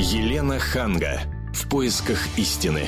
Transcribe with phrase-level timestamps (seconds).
[0.00, 1.22] Елена Ханга.
[1.52, 2.86] В поисках истины.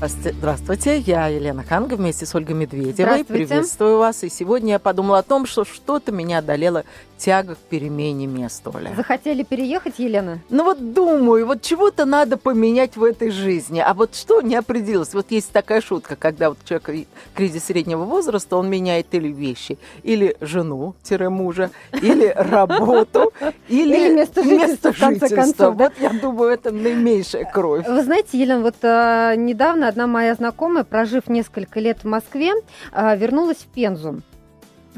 [0.00, 3.24] Здравствуйте, я Елена Ханга вместе с Ольгой Медведевой.
[3.24, 4.22] Приветствую вас.
[4.22, 6.84] И сегодня я подумала о том, что что-то меня одолело
[7.16, 8.92] тяга к перемене места, Оля.
[8.96, 10.40] Захотели переехать, Елена?
[10.50, 13.80] Ну вот думаю, вот чего-то надо поменять в этой жизни.
[13.80, 15.14] А вот что не определилось?
[15.14, 20.36] Вот есть такая шутка, когда вот человек кризис среднего возраста, он меняет или вещи, или
[20.40, 23.32] жену-мужа, или работу,
[23.68, 25.76] или место жительства, в конце концов.
[25.76, 27.86] Вот я думаю, это наименьшая кровь.
[27.86, 32.52] Вы знаете, Елена, вот а, недавно одна моя знакомая, прожив несколько лет в Москве,
[32.92, 34.22] а, вернулась в Пензу.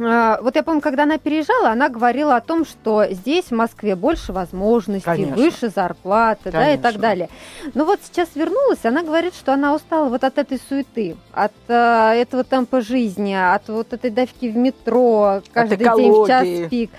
[0.01, 3.97] А, вот я помню, когда она переезжала, она говорила о том, что здесь, в Москве,
[3.97, 5.37] больше возможностей, Конечно.
[5.37, 7.29] выше зарплаты, да, и так далее.
[7.75, 12.13] Но вот сейчас вернулась, она говорит, что она устала вот от этой суеты, от э,
[12.17, 16.91] этого темпа жизни, от вот этой давки в метро, каждый день в час пик.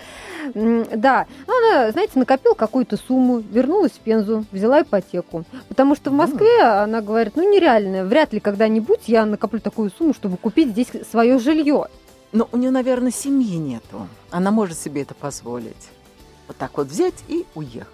[0.54, 5.44] Да, ну, она, знаете, накопила какую-то сумму, вернулась в Пензу, взяла ипотеку.
[5.68, 10.14] Потому что в Москве, она говорит, ну нереально, вряд ли когда-нибудь я накоплю такую сумму,
[10.14, 11.88] чтобы купить здесь свое жилье.
[12.32, 14.08] Но у нее, наверное, семьи нету.
[14.30, 15.90] Она может себе это позволить.
[16.48, 17.88] Вот так вот взять и уехать.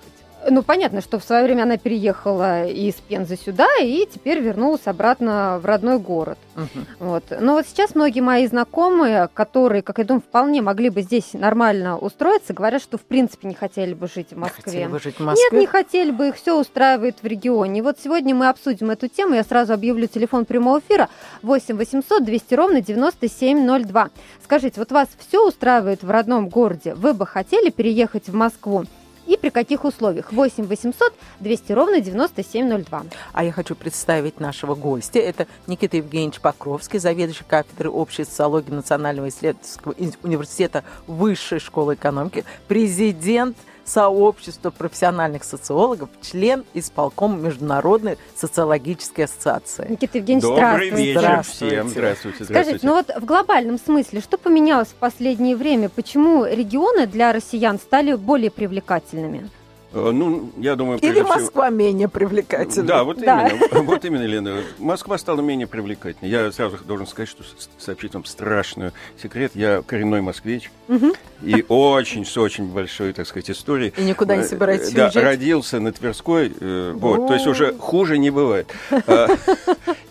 [0.48, 5.60] Ну, понятно, что в свое время она переехала из Пензы сюда и теперь вернулась обратно
[5.62, 6.38] в родной город.
[6.56, 6.86] Угу.
[7.00, 7.24] Вот.
[7.40, 11.98] Но вот сейчас многие мои знакомые, которые, как я думаю, вполне могли бы здесь нормально
[11.98, 14.64] устроиться, говорят, что в принципе не хотели бы жить в Москве.
[14.64, 15.44] Хотели бы жить в Москве?
[15.52, 17.80] Нет, не хотели бы, их все устраивает в регионе.
[17.80, 19.34] И вот сегодня мы обсудим эту тему.
[19.34, 21.10] Я сразу объявлю телефон прямого эфира
[21.42, 24.10] 8 800 200 ровно 9702.
[24.44, 26.94] Скажите, вот вас все устраивает в родном городе?
[26.94, 28.86] Вы бы хотели переехать в Москву?
[29.26, 30.32] И при каких условиях.
[30.32, 33.04] 8 800 200 ровно 9702.
[33.34, 35.20] А я хочу представить нашего гостя.
[35.20, 43.58] Это Никита Евгеньевич Покровский, заведующий кафедры общей социологии Национального исследовательского университета Высшей школы экономики, президент–
[43.86, 49.88] сообщества профессиональных социологов, член исполкома Международной социологической ассоциации.
[49.90, 51.04] Никита Евгеньевич, Добрый здравствуйте.
[51.06, 51.76] вечер здравствуйте.
[51.76, 51.90] всем.
[51.90, 52.66] Здравствуйте, здравствуйте.
[52.66, 55.90] Скажите, ну вот в глобальном смысле, что поменялось в последнее время?
[55.90, 59.50] Почему регионы для россиян стали более привлекательными?
[59.96, 61.70] Э, ну, я думаю, Или Москва всего...
[61.70, 62.86] менее привлекательна.
[62.86, 63.48] Да, вот да.
[63.48, 63.82] именно.
[63.86, 64.62] Вот именно, Лена.
[64.78, 66.30] Москва стала менее привлекательной.
[66.30, 67.44] Я сразу должен сказать, что
[67.78, 68.92] сообщить вам страшный
[69.22, 69.54] секрет.
[69.56, 70.70] Я коренной москвич.
[70.90, 71.14] Угу.
[71.44, 73.94] И очень с очень большой, так сказать, историей.
[73.96, 75.24] И никуда не э, собираетесь Да, уезжать?
[75.24, 76.52] родился на Тверской.
[76.60, 78.74] Э, вот, то есть уже хуже не бывает.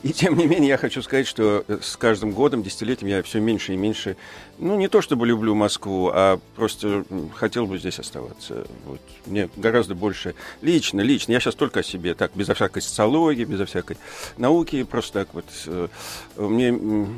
[0.05, 3.73] И тем не менее, я хочу сказать, что с каждым годом, десятилетием я все меньше
[3.73, 4.19] и меньше,
[4.59, 8.67] ну, не то чтобы люблю Москву, а просто хотел бы здесь оставаться.
[8.85, 9.01] Вот.
[9.25, 11.33] Мне гораздо больше лично, лично.
[11.33, 13.97] Я сейчас только о себе, так, безо всякой социологии, безо всякой
[14.37, 15.47] науки, просто так вот.
[15.69, 15.89] Э,
[16.37, 17.09] мне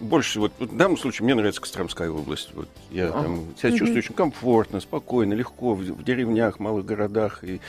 [0.00, 2.50] больше, вот, в данном случае мне нравится Костромская область.
[2.54, 3.22] Вот, я а.
[3.22, 7.60] там себя чувствую очень комфортно, спокойно, легко, в, в деревнях, малых городах и,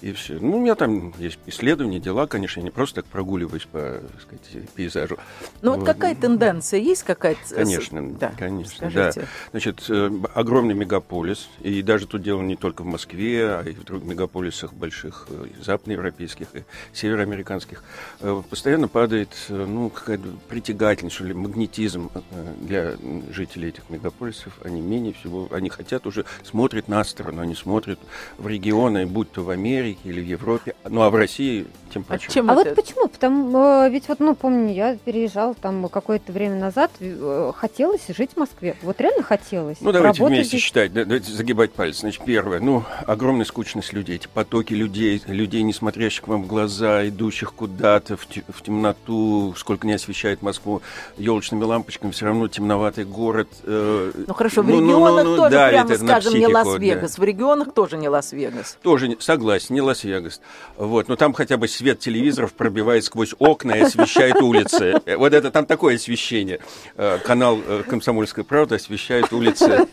[0.00, 0.38] и все.
[0.40, 4.20] Ну, у меня там есть исследования, дела, конечно, я не просто так прогуливаюсь по так
[4.22, 5.18] сказать, пейзажу.
[5.62, 7.40] Ну, вот, вот какая тенденция есть какая-то?
[7.54, 9.20] Конечно, да, конечно, Скажите.
[9.20, 9.26] да.
[9.50, 13.84] Значит, э, огромный мегаполис, и даже тут дело не только в Москве, а и в
[13.84, 17.82] других мегаполисах больших, э, западноевропейских и североамериканских,
[18.20, 22.20] э, постоянно падает, ну, какая-то притягательность, что ли, магнетизм аскетизм э,
[22.60, 22.94] для
[23.32, 27.98] жителей этих мегаполисов, они менее всего, они хотят уже, смотрят на сторону, они смотрят
[28.38, 32.26] в регионы, будь то в Америке или в Европе, ну а в России тем паче.
[32.28, 33.08] А, чем а вот почему?
[33.08, 38.32] Потому, э, ведь вот, ну, помню, я переезжал там какое-то время назад, э, хотелось жить
[38.34, 39.78] в Москве, вот реально хотелось.
[39.80, 40.62] Ну давайте вместе здесь.
[40.62, 42.00] считать, давайте загибать пальцы.
[42.00, 47.06] Значит, первое, ну, огромная скучность людей, эти потоки людей, людей, не смотрящих вам в глаза,
[47.08, 50.82] идущих куда-то в, в темноту, сколько не освещает Москву
[51.16, 53.48] елочными лампочками, все равно темноватый город.
[53.64, 57.14] Э, ну хорошо, в ну, ну регионах ну, ну, тоже, да, прямо скажем, не Лас-Вегас.
[57.14, 57.22] Да.
[57.22, 58.78] В регионах тоже не Лас-Вегас.
[58.82, 60.40] Тоже, согласен, не Лас-Вегас.
[60.76, 65.00] Вот, но там хотя бы свет телевизоров пробивает сквозь окна и освещает улицы.
[65.16, 66.60] Вот это там такое освещение.
[66.96, 69.86] Э, канал э, «Комсомольская правда» освещает улицы.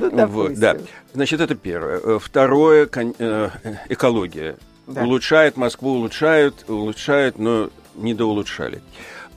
[0.00, 0.76] Ну, вот, да.
[1.12, 2.00] Значит, это первое.
[2.02, 2.86] Э, второе–
[3.88, 4.56] экология.
[4.86, 8.82] Улучшает Москву, улучшают, улучшают, но не доулучшали.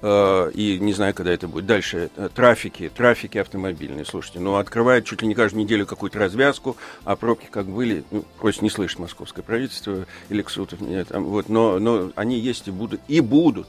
[0.06, 1.66] Э, и не знаю, когда это будет.
[1.66, 4.04] Дальше э, трафики, трафики автомобильные.
[4.04, 8.26] Слушайте, ну открывает чуть ли не каждую неделю какую-то развязку, а пробки как были, ну,
[8.38, 13.00] просто не слышит московское правительство или Ксутов, нет, вот, но, но они есть и будут,
[13.08, 13.66] и будут.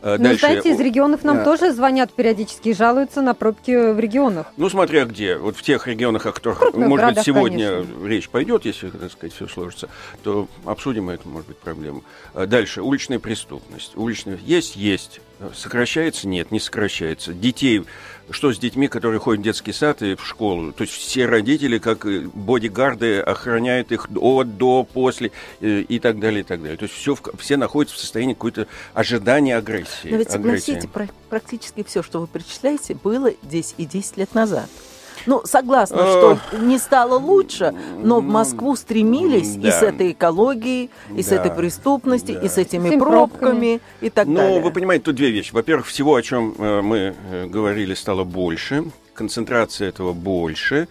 [0.00, 0.40] Э, ну, дальше...
[0.40, 1.44] знаете, из регионов нам да.
[1.44, 4.46] тоже звонят периодически и жалуются на пробки в регионах.
[4.56, 5.36] Ну, смотря где.
[5.36, 8.06] Вот в тех регионах, о которых, Крупных может городах, быть, сегодня конечно.
[8.06, 9.90] речь пойдет, если, так сказать, все сложится,
[10.22, 12.04] то обсудим эту, может быть, проблему.
[12.34, 12.80] Дальше.
[12.80, 13.92] Уличная преступность.
[13.96, 14.38] Уличная...
[14.46, 15.20] Есть, есть.
[15.54, 16.28] Сокращается?
[16.28, 17.32] Нет, не сокращается.
[17.32, 17.84] Детей,
[18.30, 20.72] что с детьми, которые ходят в детский сад и в школу?
[20.72, 26.40] То есть все родители, как бодигарды, охраняют их от, до, после э, и так далее,
[26.40, 26.76] и так далее.
[26.76, 30.08] То есть все, все находятся в состоянии какой-то ожидания агрессии.
[30.08, 30.88] Но ведь согласитесь,
[31.28, 34.68] практически все, что вы перечисляете, было здесь и 10 лет назад.
[35.26, 39.68] Ну, согласна, что не стало лучше, но в Москву стремились да.
[39.68, 41.22] и с этой экологией, и да.
[41.22, 42.40] с этой преступностью, да.
[42.42, 44.58] и с этими пробками, пробками и так ну, далее.
[44.58, 45.52] Ну, вы понимаете, тут две вещи.
[45.52, 48.84] Во-первых, всего, о чем э, мы э, говорили, стало больше,
[49.14, 50.88] концентрация этого больше.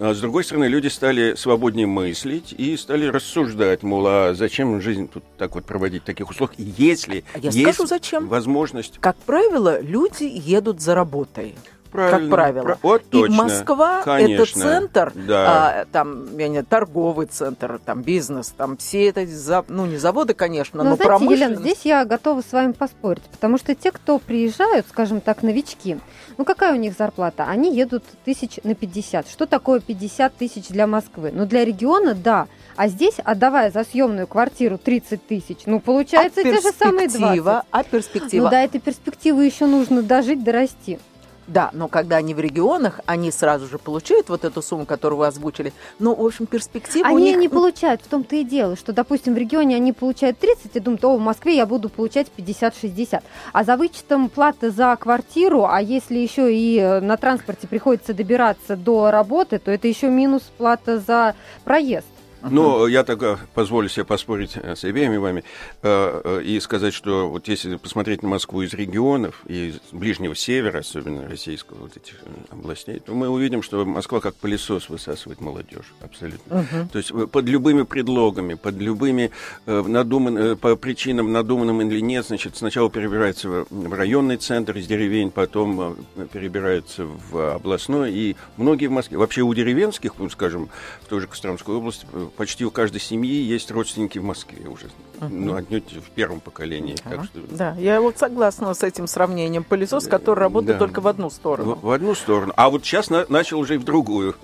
[0.00, 5.08] А с другой стороны, люди стали свободнее мыслить и стали рассуждать, мол, а зачем жизнь
[5.08, 8.28] тут так вот проводить в таких условиях, если а я есть скажу, зачем.
[8.28, 8.98] возможность.
[9.00, 11.56] Как правило, люди едут за работой.
[11.90, 12.18] Правильно.
[12.18, 12.64] Как правило.
[12.64, 12.78] Про...
[12.82, 13.32] Вот точно.
[13.32, 14.42] И Москва Конечно.
[14.42, 15.80] это центр, да.
[15.80, 19.26] а, там, я не торговый центр, там бизнес, там все это,
[19.68, 21.40] ну не заводы, конечно, но, но знаете, промышленность.
[21.40, 25.98] Елена, здесь я готова с вами поспорить, потому что те, кто приезжают, скажем так, новички,
[26.36, 27.44] ну какая у них зарплата?
[27.48, 29.28] Они едут тысяч на 50.
[29.28, 31.32] Что такое 50 тысяч для Москвы?
[31.34, 32.46] Ну для региона, да.
[32.76, 37.64] А здесь, отдавая за съемную квартиру 30 тысяч, ну, получается а те же самые 20.
[37.70, 38.44] А перспектива?
[38.44, 41.00] Ну, да, этой перспективы еще нужно дожить, дорасти.
[41.48, 45.26] Да, но когда они в регионах, они сразу же получают вот эту сумму, которую вы
[45.26, 45.72] озвучили.
[45.98, 47.38] Ну, в общем, перспектива они у них...
[47.38, 51.02] не получают, в том-то и дело, что, допустим, в регионе они получают 30 и думают,
[51.06, 53.22] о, в Москве я буду получать 50-60.
[53.52, 58.76] А за вычетом платы за квартиру, а если еще и э, на транспорте приходится добираться
[58.76, 61.34] до работы, то это еще минус плата за
[61.64, 62.06] проезд.
[62.42, 65.44] Но я тогда позволю себе поспорить э, с обеими вами
[65.82, 70.34] э, э, и сказать, что вот если посмотреть на Москву из регионов, и из ближнего
[70.34, 72.14] севера, особенно российского, вот этих
[72.50, 76.54] областей, то мы увидим, что Москва как пылесос высасывает молодежь, абсолютно.
[76.54, 76.88] Uh-huh.
[76.90, 79.30] То есть под любыми предлогами, под любыми
[79.66, 85.96] надуман, по причинам, надуманным или нет, значит, сначала перебирается в районный центр из деревень, потом
[86.32, 90.68] перебирается в областной, и многие в Москве, вообще у деревенских, ну, скажем,
[91.02, 92.06] в той же Костромской области,
[92.38, 94.86] почти у каждой семьи есть родственники в Москве уже.
[95.18, 95.28] Uh-huh.
[95.28, 96.94] Ну, отнюдь в первом поколении.
[96.94, 97.16] Uh-huh.
[97.16, 97.40] Так что...
[97.50, 99.64] Да, я вот согласна с этим сравнением.
[99.64, 100.86] Пылесос, который работает да.
[100.86, 101.74] только в одну сторону.
[101.74, 102.52] В, в одну сторону.
[102.56, 104.36] А вот сейчас на, начал уже и в другую.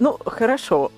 [0.00, 0.90] Ну, хорошо.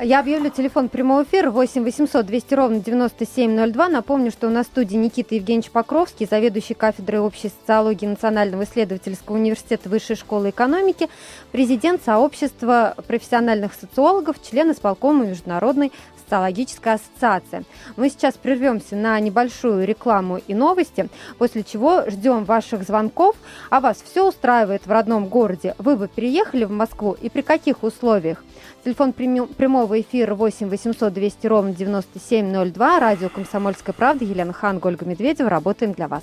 [0.00, 3.88] Я объявлю телефон прямого эфира 8 800 200 ровно 9702.
[3.88, 9.34] Напомню, что у нас в студии Никита Евгеньевич Покровский, заведующий кафедрой общей социологии Национального исследовательского
[9.34, 11.08] университета Высшей школы экономики,
[11.50, 15.90] президент сообщества профессиональных социологов, член исполкома Международной
[16.28, 17.64] социологической ассоциации.
[17.96, 21.08] Мы сейчас прервемся на небольшую рекламу и новости,
[21.38, 23.36] после чего ждем ваших звонков.
[23.70, 25.74] А вас все устраивает в родном городе?
[25.78, 28.44] Вы бы переехали в Москву и при каких условиях?
[28.84, 33.00] Телефон прямого эфира 8 800 200 ровно 9702.
[33.00, 34.24] Радио «Комсомольская правда».
[34.24, 35.50] Елена Хан, Ольга Медведева.
[35.50, 36.22] Работаем для вас.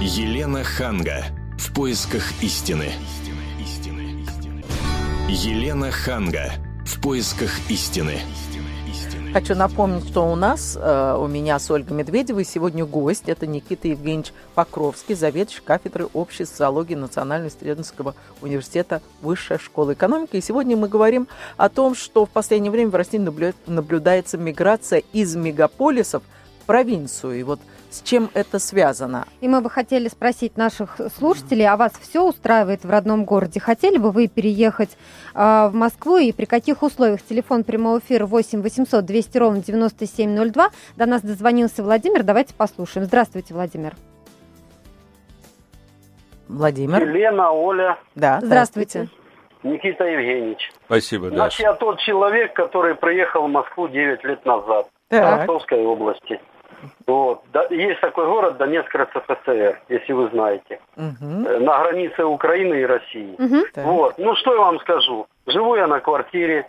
[0.00, 1.24] Елена Ханга.
[1.58, 2.90] В поисках истины.
[5.28, 6.52] Елена Ханга.
[6.84, 8.18] В поисках истины.
[9.32, 13.30] Хочу напомнить, что у нас, э, у меня с Ольгой Медведевой сегодня гость.
[13.30, 20.36] Это Никита Евгеньевич Покровский, заведующий кафедры общей социологии Национального исследовательского университета Высшая школа экономики.
[20.36, 23.16] И сегодня мы говорим о том, что в последнее время в России
[23.66, 26.22] наблюдается миграция из мегаполисов
[26.60, 27.40] в провинцию.
[27.40, 27.58] И вот
[27.94, 29.26] с чем это связано.
[29.40, 33.60] И мы бы хотели спросить наших слушателей, а вас все устраивает в родном городе?
[33.60, 34.90] Хотели бы вы переехать
[35.34, 37.22] э, в Москву и при каких условиях?
[37.22, 40.70] Телефон прямого эфира 8 800 200 ровно 9702.
[40.96, 42.22] До нас дозвонился Владимир.
[42.22, 43.06] Давайте послушаем.
[43.06, 43.94] Здравствуйте, Владимир.
[46.48, 47.02] Владимир.
[47.08, 47.98] Елена, Оля.
[48.14, 49.08] Да, здравствуйте.
[49.62, 50.70] Никита Евгеньевич.
[50.86, 51.36] Спасибо, да.
[51.36, 54.88] Значит, я тот человек, который приехал в Москву 9 лет назад.
[55.08, 55.22] Так.
[55.22, 56.40] В Ростовской области.
[57.06, 57.42] Вот.
[57.70, 60.80] Есть такой город Донецк РСФСР, если вы знаете.
[60.96, 61.60] Угу.
[61.60, 63.34] На границе Украины и России.
[63.38, 63.82] Угу.
[63.84, 64.18] Вот.
[64.18, 65.26] Ну, что я вам скажу.
[65.46, 66.68] Живу я на квартире,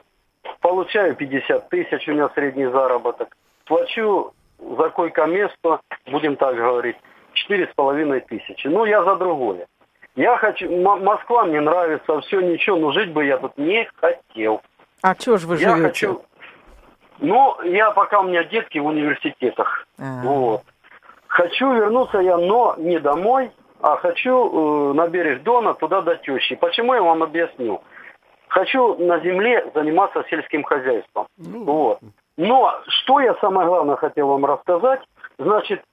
[0.62, 3.36] получаю 50 тысяч, у меня средний заработок.
[3.66, 6.98] Плачу за койко-место, будем так говорить,
[7.34, 8.68] четыре с половиной тысячи.
[8.68, 9.68] Ну, я за другое.
[10.16, 10.72] Я хочу...
[10.72, 14.62] М- Москва мне нравится, все ничего, но жить бы я тут не хотел.
[15.02, 15.88] А что же вы я живете?
[15.88, 16.22] Хочу...
[17.20, 19.88] Ну, я пока у меня детки в университетах.
[20.00, 20.24] А-а-а.
[20.24, 20.62] Вот.
[21.28, 23.52] Хочу вернуться я, но не домой,
[23.82, 26.56] а хочу э, на берег Дона, туда до тещи.
[26.56, 27.82] Почему я вам объясню?
[28.48, 31.28] Хочу на земле заниматься сельским хозяйством.
[31.38, 31.64] Ну.
[31.64, 32.00] Вот.
[32.38, 35.02] Но что я самое главное хотел вам рассказать,
[35.38, 35.84] значит,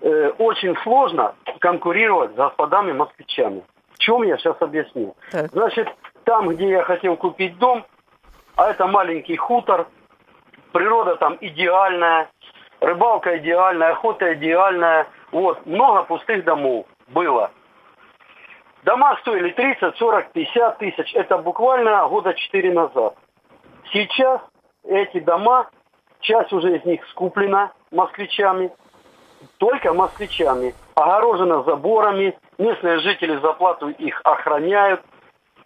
[0.00, 3.62] э, очень сложно конкурировать с господами-москвичами.
[3.92, 5.14] В чем я сейчас объясню?
[5.30, 5.50] Так.
[5.50, 5.88] Значит,
[6.24, 7.84] там, где я хотел купить дом,
[8.56, 9.88] а это маленький хутор,
[10.74, 12.28] природа там идеальная,
[12.80, 17.50] рыбалка идеальная, охота идеальная, Вот, много пустых домов было.
[18.82, 21.14] Дома стоили 30, 40, 50 тысяч.
[21.14, 23.16] Это буквально года 4 назад.
[23.92, 24.40] Сейчас
[24.84, 25.70] эти дома,
[26.20, 28.70] часть уже из них скуплена москвичами,
[29.58, 35.00] только москвичами, огорожена заборами, местные жители за плату их охраняют.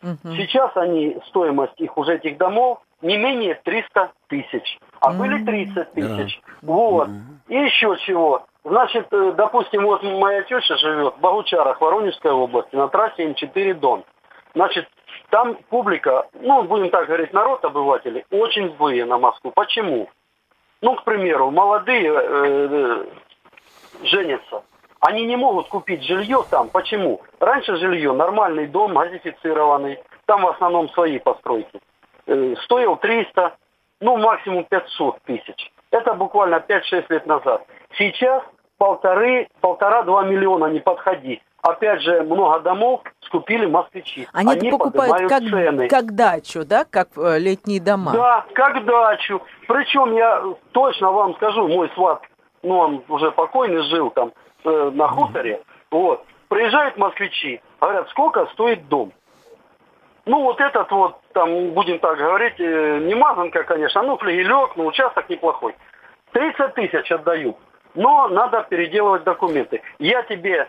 [0.02, 0.34] Угу.
[0.36, 4.78] Сейчас они, стоимость их уже этих домов, не менее 300 тысяч.
[5.00, 6.40] А были 30 тысяч.
[6.62, 6.72] Да.
[6.72, 7.08] Вот.
[7.48, 8.46] И еще чего.
[8.64, 14.04] Значит, э, допустим, вот моя теща живет в Богучарах, Воронежской области, на трассе М4 Дон.
[14.54, 14.88] Значит,
[15.30, 19.52] там публика, ну, будем так говорить, народ обывателей, очень злые на Москву.
[19.52, 20.08] Почему?
[20.80, 23.06] Ну, к примеру, молодые э, э,
[24.04, 24.62] женятся.
[25.00, 26.68] Они не могут купить жилье там.
[26.70, 27.20] Почему?
[27.38, 31.80] Раньше жилье, нормальный дом, газифицированный, там в основном свои постройки.
[32.26, 33.56] Э, стоил 300,
[34.00, 35.72] ну, максимум 500 тысяч.
[35.90, 37.64] Это буквально 5-6 лет назад.
[37.96, 38.42] Сейчас
[38.76, 41.42] полторы, полтора-два миллиона не подходи.
[41.62, 44.28] Опять же, много домов скупили москвичи.
[44.32, 45.88] Они, Они покупают как, цены.
[45.88, 48.12] как дачу, да, как э, летние дома?
[48.12, 49.42] Да, как дачу.
[49.66, 52.22] Причем я точно вам скажу, мой сват,
[52.62, 54.32] ну, он уже покойный жил там
[54.64, 55.62] э, на хуторе.
[55.90, 56.24] Вот.
[56.48, 59.12] Приезжают москвичи, говорят, сколько стоит дом?
[60.26, 64.86] Ну, вот этот вот, там, будем так говорить, э, не мазанка, конечно, ну, флигелек, но
[64.86, 65.74] участок неплохой.
[66.32, 67.56] 30 тысяч отдают
[67.94, 69.82] но надо переделывать документы.
[69.98, 70.68] Я тебе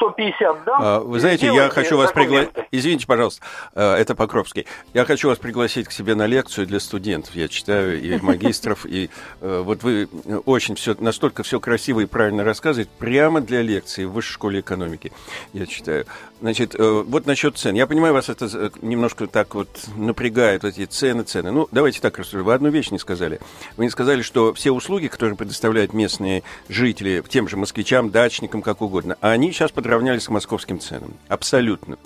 [0.00, 0.80] 150 дам.
[0.82, 2.50] А, вы знаете, я хочу вас пригласить...
[2.70, 4.66] Извините, пожалуйста, а, это Покровский.
[4.94, 7.34] Я хочу вас пригласить к себе на лекцию для студентов.
[7.34, 10.08] Я читаю и магистров, и э, вот вы
[10.46, 15.12] очень все, настолько все красиво и правильно рассказываете, прямо для лекции в Высшей школе экономики.
[15.52, 16.06] Я читаю.
[16.40, 17.74] Значит, э, вот насчет цен.
[17.74, 21.50] Я понимаю, вас это э, немножко так вот напрягает, эти цены, цены.
[21.50, 22.46] Ну, давайте так рассуждать.
[22.46, 23.40] Вы одну вещь не сказали.
[23.76, 28.80] Вы не сказали, что все услуги, которые предоставляют местные жители, тем же москвичам, дачникам, как
[28.80, 31.14] угодно, они сейчас подравнялись к московским ценам.
[31.26, 31.98] Абсолютно.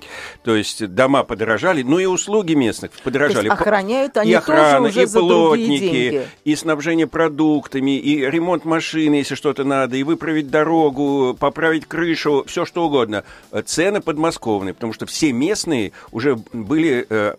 [0.43, 3.49] То есть дома подорожали, ну и услуги местных подорожали.
[3.49, 6.29] То есть охраняют они и охрана, тоже уже и за плотники, деньги.
[6.45, 12.65] и снабжение продуктами, и ремонт машины, если что-то надо, и выправить дорогу, поправить крышу, все
[12.65, 13.25] что угодно.
[13.67, 17.35] Цены под подмосковные, потому что все местные уже были э,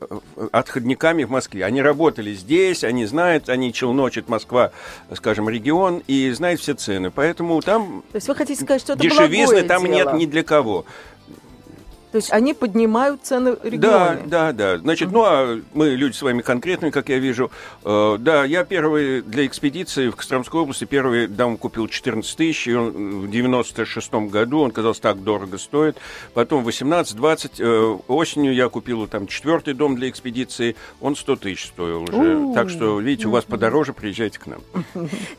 [0.52, 1.66] отходниками в Москве.
[1.66, 4.72] Они работали здесь, они знают, они челночат Москва,
[5.16, 7.12] скажем, регион, и знают все цены.
[7.12, 8.04] Поэтому там...
[8.12, 9.96] То есть вы хотите сказать, что это Дешевизны там дело?
[9.96, 10.84] нет ни для кого.
[12.16, 14.22] То есть они поднимают цены регионы.
[14.26, 14.78] Да, да, да.
[14.78, 17.52] Значит, ну а мы люди с вами конкретные, как я вижу.
[17.84, 22.74] Э, да, я первый для экспедиции в Костромской области первый дом купил 14 тысяч, и
[22.74, 25.98] он в 96-м году, он казался так дорого стоит.
[26.34, 32.04] Потом 18-20, э, осенью я купил там четвертый дом для экспедиции, он 100 тысяч стоил
[32.04, 32.16] уже.
[32.16, 32.54] У-у-у.
[32.54, 34.62] Так что, видите, у вас подороже, приезжайте к нам.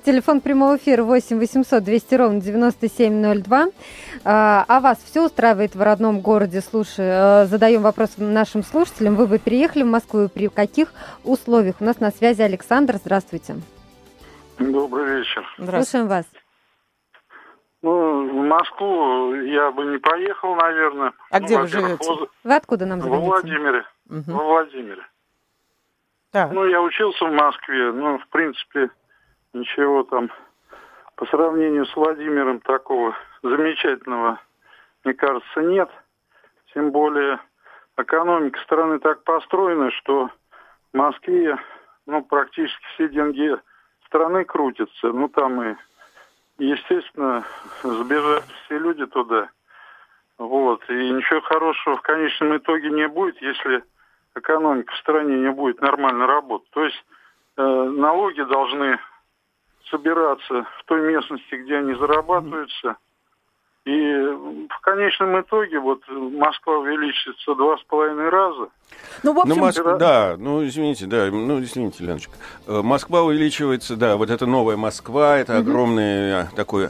[0.04, 3.68] Телефон прямого эфира 8 800 200 ровно 9702.
[4.25, 9.14] А, а вас все устраивает в родном городе слушай, э, задаем вопрос нашим слушателям.
[9.16, 10.88] Вы бы переехали в Москву и при каких
[11.25, 11.76] условиях?
[11.80, 12.96] У нас на связи Александр.
[12.96, 13.56] Здравствуйте.
[14.58, 15.46] Добрый вечер.
[15.56, 16.26] Слушаем вас.
[17.82, 21.12] Ну, в Москву я бы не поехал, наверное.
[21.30, 22.08] А ну, где вы живете?
[22.08, 22.28] Воз...
[22.42, 23.23] Вы откуда нам звоните?
[23.23, 23.85] Во Владимире.
[24.08, 24.32] Угу.
[24.32, 25.02] Во Владимире.
[26.32, 26.52] Так.
[26.52, 27.92] Ну, я учился в Москве.
[27.92, 28.90] Ну, в принципе,
[29.52, 30.30] ничего там
[31.14, 34.40] по сравнению с Владимиром такого замечательного,
[35.04, 35.88] мне кажется, нет.
[36.76, 37.40] Тем более
[37.97, 40.28] экономика страны так построена, что
[40.92, 41.56] в Москве
[42.04, 43.56] ну, практически все деньги
[44.04, 45.09] страны крутятся.
[45.09, 45.75] Ну, там и,
[46.59, 47.45] естественно,
[47.83, 49.49] сбежать все люди туда.
[50.37, 50.83] Вот.
[50.90, 53.83] И ничего хорошего в конечном итоге не будет, если
[54.35, 56.68] экономика в стране не будет нормально работать.
[56.73, 57.06] То есть
[57.56, 58.99] э, налоги должны
[59.88, 62.99] собираться в той местности, где они зарабатываются,
[63.87, 63.93] и
[64.69, 68.69] в конечном итоге вот Москва увеличится два с половиной раза.
[69.23, 69.55] Ну, в общем...
[69.55, 69.83] ну, Моск...
[69.99, 72.33] да, ну, извините, да, ну, извините, Леночка.
[72.66, 75.61] Э, Москва увеличивается, да, вот это новая Москва, это угу.
[75.61, 76.88] огромный э, такой э,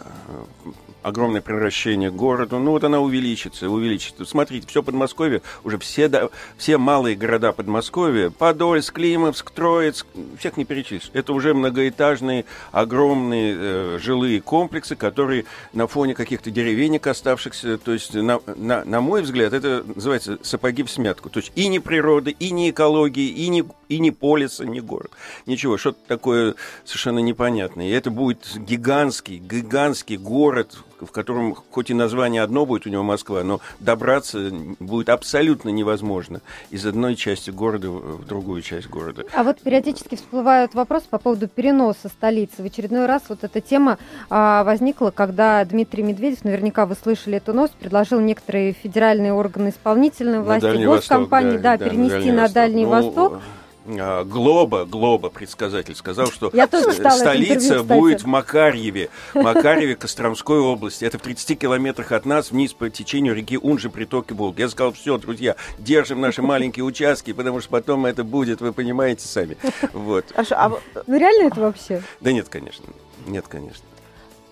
[1.07, 2.59] огромное превращение города.
[2.59, 4.25] Ну, вот она увеличится, увеличится.
[4.25, 10.05] Смотрите, все Подмосковье, уже все, да, все малые города Подмосковья, Подольск, Климовск, Троицк,
[10.37, 11.11] всех не перечислишь.
[11.13, 18.13] Это уже многоэтажные, огромные э, жилые комплексы, которые на фоне каких-то деревенек оставшихся, то есть,
[18.15, 21.31] на, на, на мой взгляд, это называется сапоги в смятку.
[21.31, 25.11] То есть и не природы, и не экологии, и не и ни полиса, ни город.
[25.47, 27.87] Ничего, что-то такое совершенно непонятное.
[27.87, 33.03] И это будет гигантский, гигантский город, в котором хоть и название одно будет у него
[33.03, 34.51] Москва, но добраться
[34.81, 36.41] будет абсолютно невозможно
[36.71, 39.25] из одной части города в другую часть города.
[39.35, 42.63] А вот периодически всплывают вопросы по поводу переноса столицы.
[42.63, 43.99] В очередной раз вот эта тема
[44.31, 50.41] а, возникла, когда Дмитрий Медведев, наверняка вы слышали эту новость, предложил некоторые федеральные органы исполнительной
[50.41, 52.51] власти, госкомпании, да, да, да, перенести на Дальний Восток.
[52.51, 59.11] На Дальний ну, Восток а, Глоба, Глоба, предсказатель, сказал, что тоже столица будет в Макарьеве,
[59.35, 61.05] Макарьеве Костромской области.
[61.05, 64.63] Это в 30 километрах от нас, вниз по течению реки Унжи, притоки Волги.
[64.63, 69.27] Я сказал, все, друзья, держим наши маленькие участки, потому что потом это будет, вы понимаете
[69.27, 69.57] сами.
[69.93, 70.27] Вот.
[70.35, 70.73] А, а,
[71.07, 72.03] ну реально это вообще?
[72.21, 72.85] Да нет, конечно.
[73.27, 73.85] Нет, конечно.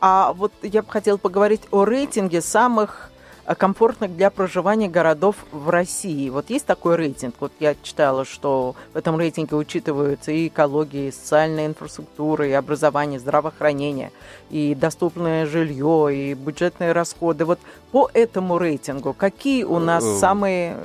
[0.00, 3.10] А вот я бы хотела поговорить о рейтинге самых
[3.56, 6.30] комфортных для проживания городов в России.
[6.30, 7.34] Вот есть такой рейтинг.
[7.40, 13.20] Вот я читала, что в этом рейтинге учитываются и экология, и социальная инфраструктура, и образование,
[13.20, 14.12] здравоохранение,
[14.50, 17.44] и доступное жилье, и бюджетные расходы.
[17.44, 17.58] Вот
[17.92, 20.76] по этому рейтингу какие у нас э, самые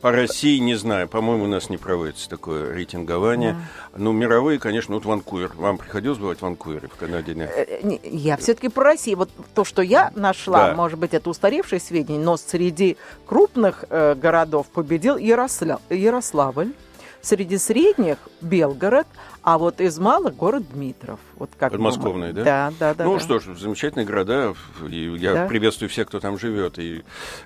[0.00, 1.08] по России не знаю.
[1.08, 3.52] По-моему, у нас не проводится такое рейтингование.
[3.52, 3.98] Да.
[3.98, 5.52] Ну, мировые, конечно, вот Ванкувер.
[5.56, 7.34] Вам приходилось бывать в Ванкувере, в Канаде?
[7.34, 7.50] Нет?
[7.54, 9.18] Э, э, я все-таки про Россию.
[9.18, 10.74] Вот то, что я нашла, да.
[10.74, 15.78] может быть, это устаревшие сведения, но среди крупных э, городов победил Яросля...
[15.90, 16.72] Ярославль.
[17.20, 19.06] Среди средних Белгород,
[19.42, 21.18] а вот из малых город Дмитров.
[21.34, 22.44] Вот как Подмосковный, да?
[22.44, 23.04] Да, да, да.
[23.04, 23.20] Ну да.
[23.20, 24.54] что ж, замечательные города,
[24.88, 25.46] и я да?
[25.46, 27.02] приветствую всех, кто там живет, и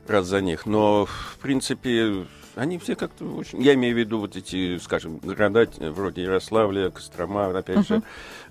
[0.06, 0.66] рад за них.
[0.66, 3.62] Но, в принципе, они все как-то очень...
[3.62, 7.86] Я имею в виду вот эти, скажем, города вроде Ярославля, Кострома, опять uh-huh.
[7.86, 8.02] же,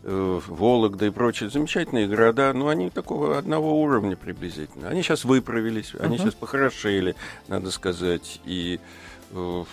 [0.03, 4.89] э, Вологда и прочие замечательные города, но они такого одного уровня приблизительно.
[4.89, 6.05] Они сейчас выправились, uh-huh.
[6.05, 7.15] они сейчас похорошели,
[7.48, 8.41] надо сказать.
[8.46, 8.79] И,
[9.31, 9.63] э,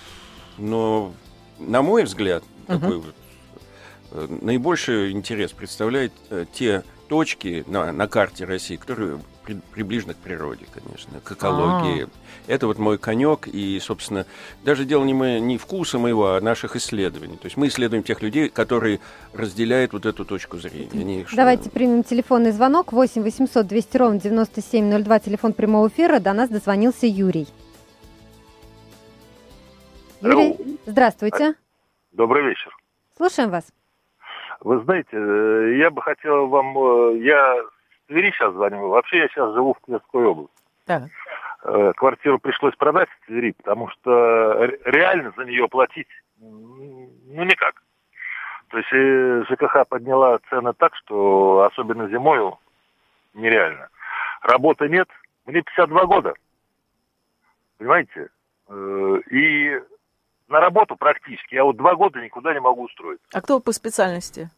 [0.59, 1.13] но,
[1.59, 2.81] на мой взгляд, uh-huh.
[2.81, 3.15] такой вот
[4.13, 10.19] э, наибольший интерес представляет э, те точки на, на карте России, которые при, приближены к
[10.19, 12.03] природе, конечно, к экологии.
[12.03, 12.53] А-а-а.
[12.53, 14.27] Это вот мой конек, и, собственно,
[14.65, 17.37] даже дело не, мы, не вкуса моего, а наших исследований.
[17.37, 19.01] То есть мы исследуем тех людей, которые
[19.33, 20.89] разделяют вот эту точку зрения.
[20.93, 21.71] Они, Давайте что...
[21.71, 26.21] примем телефонный звонок 8 800 200 ровно 9702, телефон прямого эфира.
[26.21, 27.49] До нас дозвонился Юрий.
[30.21, 31.55] Юрий, здравствуйте.
[32.13, 32.77] Добрый вечер.
[33.17, 33.65] Слушаем вас.
[34.61, 36.77] Вы знаете, э, я бы хотел вам...
[36.77, 38.89] Э, я с Твери сейчас звоню.
[38.89, 40.55] Вообще я сейчас живу в Тверской области.
[40.87, 41.09] Да.
[41.65, 46.09] Э, квартиру пришлось продать в Твери, потому что реально за нее платить,
[46.41, 47.83] ну, никак.
[48.69, 52.53] То есть ЖКХ подняла цены так, что особенно зимой
[53.35, 53.89] нереально.
[54.43, 55.09] Работы нет.
[55.47, 56.35] Мне 52 года.
[57.79, 58.29] Понимаете?
[59.31, 59.81] И
[60.49, 61.55] на работу практически.
[61.55, 63.27] Я вот два года никуда не могу устроиться.
[63.33, 64.51] А кто по специальности?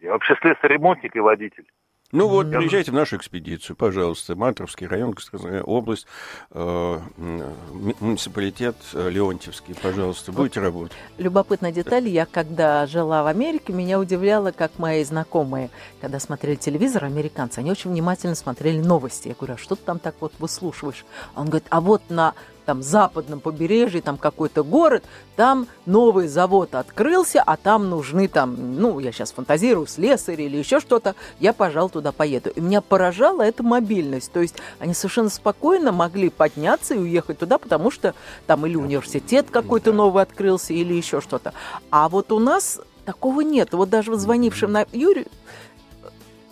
[0.00, 1.66] Я вообще слесарь-ремонтник и водитель.
[2.12, 2.58] Ну вот, Я...
[2.58, 4.34] приезжайте в нашу экспедицию, пожалуйста.
[4.34, 5.14] Мантровский район,
[5.62, 6.08] область,
[6.50, 6.98] э,
[8.00, 10.66] муниципалитет э, Леонтьевский, пожалуйста, будете вот.
[10.66, 10.98] работать.
[11.18, 12.08] Любопытная деталь.
[12.08, 17.70] Я, когда жила в Америке, меня удивляло, как мои знакомые, когда смотрели телевизор, американцы, они
[17.70, 19.28] очень внимательно смотрели новости.
[19.28, 21.04] Я говорю, а что ты там так вот выслушиваешь?
[21.36, 22.34] Он говорит, а вот на
[22.70, 25.02] там западном побережье, там какой-то город,
[25.34, 30.78] там новый завод открылся, а там нужны там, ну, я сейчас фантазирую, слесарь или еще
[30.78, 32.50] что-то, я, пожалуй, туда поеду.
[32.50, 37.58] И меня поражала эта мобильность, то есть они совершенно спокойно могли подняться и уехать туда,
[37.58, 38.14] потому что
[38.46, 41.52] там или университет какой-то новый открылся, или еще что-то.
[41.90, 43.72] А вот у нас такого нет.
[43.72, 45.26] Вот даже звонившим на Юрию,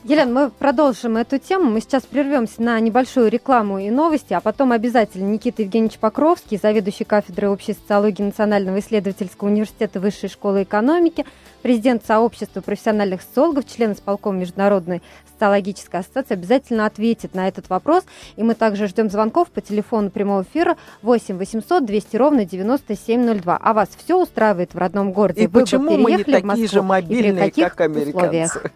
[0.04, 1.70] Елена, мы продолжим эту тему.
[1.70, 7.02] Мы сейчас прервемся на небольшую рекламу и новости, а потом обязательно Никита Евгеньевич Покровский, заведующий
[7.02, 11.26] кафедрой общей социологии Национального исследовательского университета Высшей школы экономики,
[11.62, 18.04] президент сообщества профессиональных социологов, член исполкома Международной социологической ассоциации, обязательно ответит на этот вопрос.
[18.36, 23.58] И мы также ждем звонков по телефону прямого эфира 8 800 200 ровно 9702.
[23.60, 25.42] А вас все устраивает в родном городе?
[25.42, 28.16] И Вы почему бы мы не такие же мобильные, как американцы?
[28.16, 28.72] Условиях?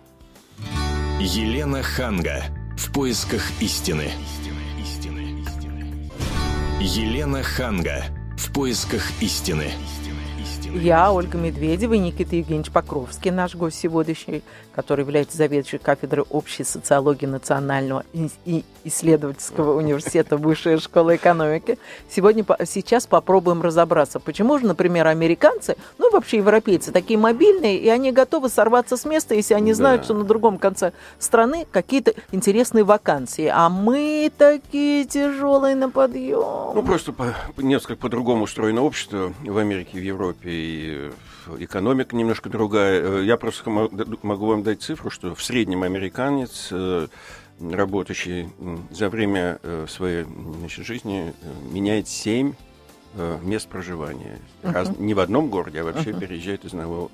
[1.24, 2.46] Елена Ханга.
[2.76, 4.10] В поисках истины.
[6.80, 8.06] Елена Ханга.
[8.36, 9.70] В поисках истины.
[10.74, 14.42] Я, Ольга Медведева и Никита Евгеньевич Покровский, наш гость сегодняшний,
[14.74, 21.78] который является заведующим кафедрой общей социологии Национального и исследовательского университета Высшей школы экономики.
[22.10, 27.88] Сегодня, сейчас попробуем разобраться, почему же, например, американцы, ну и вообще европейцы, такие мобильные, и
[27.88, 30.04] они готовы сорваться с места, если они знают, да.
[30.06, 33.50] что на другом конце страны какие-то интересные вакансии.
[33.52, 36.74] А мы такие тяжелые на подъем.
[36.74, 41.10] Ну, просто по, несколько по-другому устроено общество в Америке, в Европе и
[41.58, 43.22] экономика немножко другая.
[43.22, 46.72] Я просто могу вам дать цифру, что в среднем американец
[47.60, 48.48] работающий
[48.90, 50.24] за время своей
[50.58, 51.32] значит, жизни
[51.70, 52.54] меняет 7
[53.42, 54.38] мест проживания.
[54.62, 54.72] Uh-huh.
[54.72, 56.20] Раз, не в одном городе, а вообще uh-huh.
[56.20, 57.10] переезжает из одного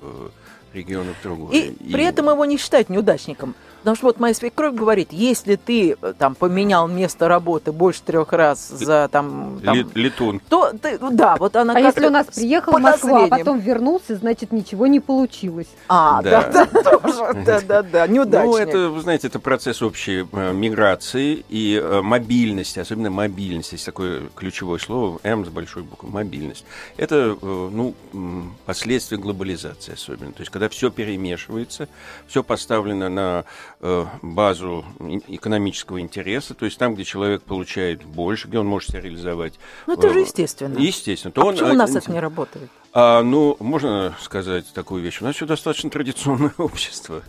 [0.73, 1.57] региона в другой.
[1.57, 3.55] И, и при этом его не считать неудачником.
[3.79, 8.33] Потому что вот моя свекровь говорит, если ты э, там поменял место работы больше трех
[8.33, 11.73] раз за там, там летун, то ты, ну да, вот она.
[11.75, 15.67] А если у нас приехал в Москву, а потом вернулся, значит ничего не получилось.
[15.87, 18.51] А, да, да, да, тоже, да, да, да, неудачник.
[18.51, 23.85] Ну это, вы знаете, это процесс общей э, миграции и э, мобильности, особенно мобильности, есть
[23.85, 26.65] такое ключевое слово, М с большой буквы, мобильность.
[26.97, 27.93] Это, ну,
[28.65, 30.33] последствия глобализации особенно.
[30.33, 31.87] То есть когда все перемешивается,
[32.27, 33.45] все поставлено на
[33.78, 34.83] Э, базу
[35.27, 39.53] экономического интереса, то есть там, где человек получает больше, где он может себя реализовать.
[39.87, 40.77] Ну, это же э, естественно.
[40.77, 41.31] Естественно.
[41.31, 42.69] То а он, почему у нас это не работает?
[42.91, 45.21] А, ну, можно сказать такую вещь.
[45.21, 47.23] У нас все достаточно традиционное общество.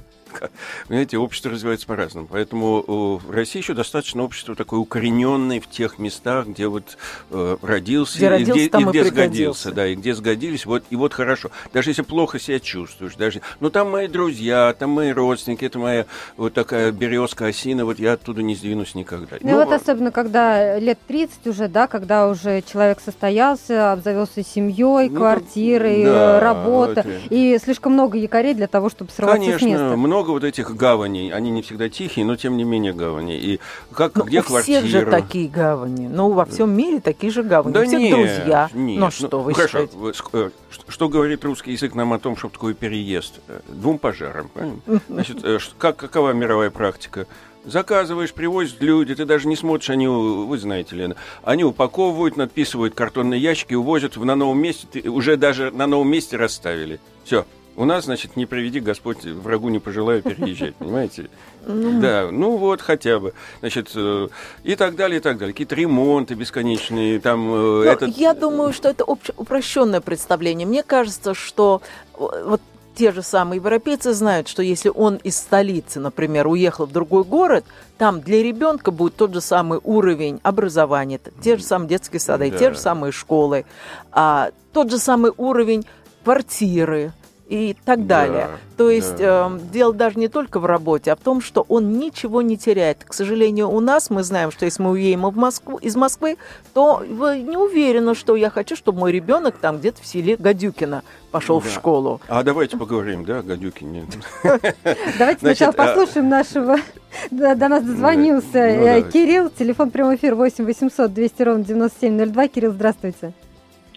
[0.89, 2.27] Понимаете, общество развивается по-разному.
[2.31, 6.99] Поэтому в России еще достаточно общество такое укорененное в тех местах, где вот
[7.31, 10.97] э, родился, где и родился, где, и где сгодился, да, и где сгодились, вот, и
[10.97, 11.51] вот хорошо.
[11.73, 16.07] Даже если плохо себя чувствуешь, даже, ну там мои друзья, там мои родственники, это моя
[16.37, 19.37] вот такая березка осина, вот я оттуда не сдвинусь никогда.
[19.41, 25.09] Ну, ну вот особенно, когда лет 30 уже, да, когда уже человек состоялся, обзавелся семьей,
[25.09, 27.09] ну, квартирой, да, работой, это...
[27.31, 29.97] и слишком много якорей для того, чтобы срываться Конечно, с места.
[29.97, 31.33] много много вот этих гаваней.
[31.33, 33.39] Они не всегда тихие, но тем не менее гавани.
[33.39, 33.61] И
[33.93, 34.81] как, но где у квартира?
[34.81, 36.09] всех же такие гавани.
[36.09, 37.73] Ну, во всем мире такие же гавани.
[37.73, 38.71] Да у всех нет, друзья.
[38.75, 39.01] Нет.
[39.01, 39.87] Но что ну, вы хорошо.
[39.87, 39.97] считаете?
[40.35, 40.51] Э,
[40.89, 43.41] что говорит русский язык нам о том, что такое переезд?
[43.49, 44.51] Э, двум пожарам.
[45.09, 47.27] Значит, э, как, какова мировая практика?
[47.65, 53.39] Заказываешь, привозят люди, ты даже не смотришь, они, вы знаете, Лена, они упаковывают, надписывают картонные
[53.39, 57.01] ящики, увозят в, на новом месте, ты, уже даже на новом месте расставили.
[57.23, 57.45] Все,
[57.81, 61.31] у нас, значит, не приведи Господь, врагу не пожелаю переезжать, понимаете?
[61.67, 61.99] Ну.
[61.99, 63.33] Да, ну вот хотя бы.
[63.61, 64.29] Значит, э,
[64.65, 65.55] и так далее, и так далее.
[65.55, 67.41] Какие-то ремонты бесконечные, там...
[67.49, 68.17] Э, ну, этот...
[68.19, 70.67] Я думаю, что это упрощенное представление.
[70.67, 71.81] Мне кажется, что
[72.19, 72.61] вот
[72.95, 77.65] те же самые европейцы знают, что если он из столицы, например, уехал в другой город,
[77.97, 82.59] там для ребенка будет тот же самый уровень образования, те же самые детские сады, да.
[82.59, 83.65] те же самые школы,
[84.13, 85.87] а, тот же самый уровень
[86.25, 87.13] квартиры,
[87.51, 88.47] и так далее.
[88.47, 89.51] Да, То есть да.
[89.53, 93.05] э, дело даже не только в работе, а в том, что он ничего не теряет.
[93.05, 96.37] К сожалению, у нас мы знаем, что если мы уедем в Москву, из Москвы,
[96.75, 101.61] то не уверена, что я хочу, чтобы мой ребенок там где-то в селе Гадюкино пошел
[101.61, 101.69] да.
[101.69, 102.21] в школу.
[102.29, 104.07] А давайте поговорим, да, Гадюкине.
[105.19, 106.77] Давайте сначала а послушаем нашего...
[107.33, 112.49] До нас дозвонился ну э, Кирилл, телефон прямой эфир 8 800 200 ровно 9702.
[112.49, 113.33] Кирилл, здравствуйте.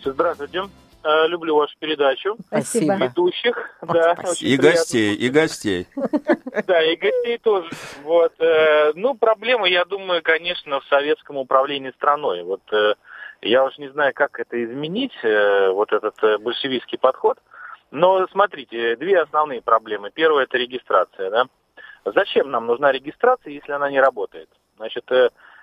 [0.04, 0.63] Здравствуйте.
[1.04, 2.38] Э, люблю вашу передачу.
[2.48, 2.96] Спасибо.
[2.96, 3.56] Ведущих.
[3.82, 5.88] Да, и гостей, и гостей.
[6.68, 7.70] Да, и гостей тоже.
[8.04, 8.32] Вот.
[8.39, 12.44] Э, ну, проблема, я думаю, конечно, в советском управлении страной.
[12.44, 12.94] Вот э,
[13.42, 17.39] я уж не знаю, как это изменить, вот этот большевистский подход.
[17.92, 20.12] Но смотрите, две основные проблемы.
[20.12, 21.30] Первая– это регистрация.
[21.30, 21.46] Да?
[22.06, 24.50] Зачем нам нужна регистрация, если она не работает?
[24.78, 25.06] Значит,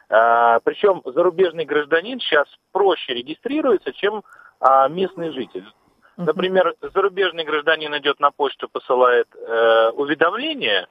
[0.08, 4.22] причем зарубежный гражданин сейчас проще регистрируется, чем
[4.60, 5.64] а местный житель.
[6.16, 10.86] Например, зарубежный гражданин идет на почту, посылает э, уведомление,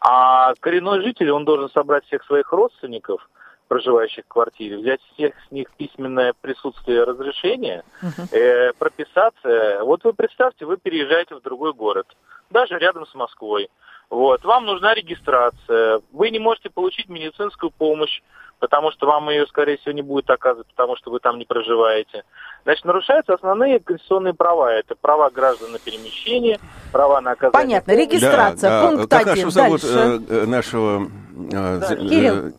[0.00, 3.28] а коренной житель, он должен собрать всех своих родственников,
[3.68, 7.84] проживающих в квартире, взять всех с них письменное присутствие разрешения,
[8.32, 9.80] э, прописаться.
[9.84, 12.06] Вот вы представьте, вы переезжаете в другой город,
[12.50, 13.70] даже рядом с Москвой.
[14.12, 18.20] Вот, вам нужна регистрация, вы не можете получить медицинскую помощь,
[18.58, 22.24] потому что вам ее, скорее всего, не будет оказывать, потому что вы там не проживаете.
[22.64, 24.70] Значит, нарушаются основные конституционные права.
[24.70, 26.60] Это права граждан на перемещение,
[26.92, 27.52] права на оказание...
[27.52, 29.18] Понятно, регистрация, да, пункт да.
[29.18, 29.44] как, один.
[29.44, 31.04] Как зовут э, э, нашего...
[31.50, 32.52] Э, да, Кирилл.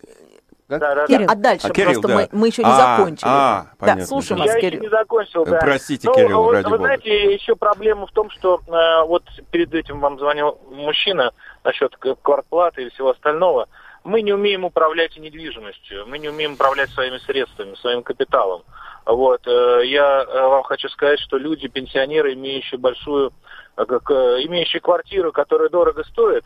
[0.80, 2.16] Да, да, Кирилл, а дальше а, Кирилл, просто да.
[2.16, 3.30] мы, мы еще не а, закончили.
[3.30, 4.72] А, понятно, да, слушаем вас, Я Кирилл.
[4.72, 5.60] еще не закончил, да.
[5.60, 6.84] Простите, ну, Кирилл, вы, ради вы бога.
[6.84, 11.32] знаете, еще проблема в том, что э, вот перед этим вам звонил мужчина
[11.64, 13.68] насчет квартплаты и всего остального
[14.04, 18.64] мы не умеем управлять недвижимостью, мы не умеем управлять своими средствами, своим капиталом.
[19.06, 19.46] Вот.
[19.48, 23.34] Э, я э, вам хочу сказать, что люди, пенсионеры, имеющие большую,
[23.78, 26.44] э, имеющие квартиру, которая дорого стоит,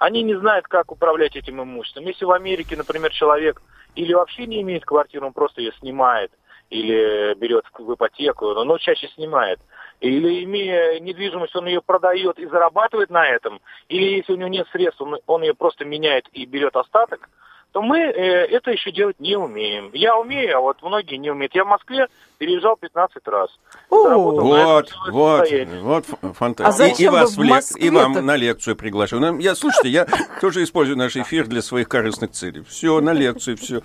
[0.00, 2.06] они не знают, как управлять этим имуществом.
[2.06, 3.62] Если в Америке, например, человек
[3.94, 6.32] или вообще не имеет квартиру, он просто ее снимает,
[6.70, 9.60] или берет в ипотеку, но чаще снимает,
[10.00, 14.66] или имея недвижимость, он ее продает и зарабатывает на этом, или если у него нет
[14.72, 17.28] средств, он, он ее просто меняет и берет остаток,
[17.72, 19.90] то мы э, это еще делать не умеем.
[19.92, 21.54] Я умею, а вот многие не умеют.
[21.54, 22.08] Я в Москве
[22.40, 23.50] переезжал 15 раз.
[23.90, 26.84] Вот, вот, вот фантастика.
[26.84, 27.62] А и, и вас в лек...
[27.76, 29.38] и вам на лекцию приглашаю.
[29.38, 30.06] Я, слушайте, я
[30.40, 32.64] тоже использую наш эфир для своих корыстных целей.
[32.66, 33.82] Все, на лекцию, все.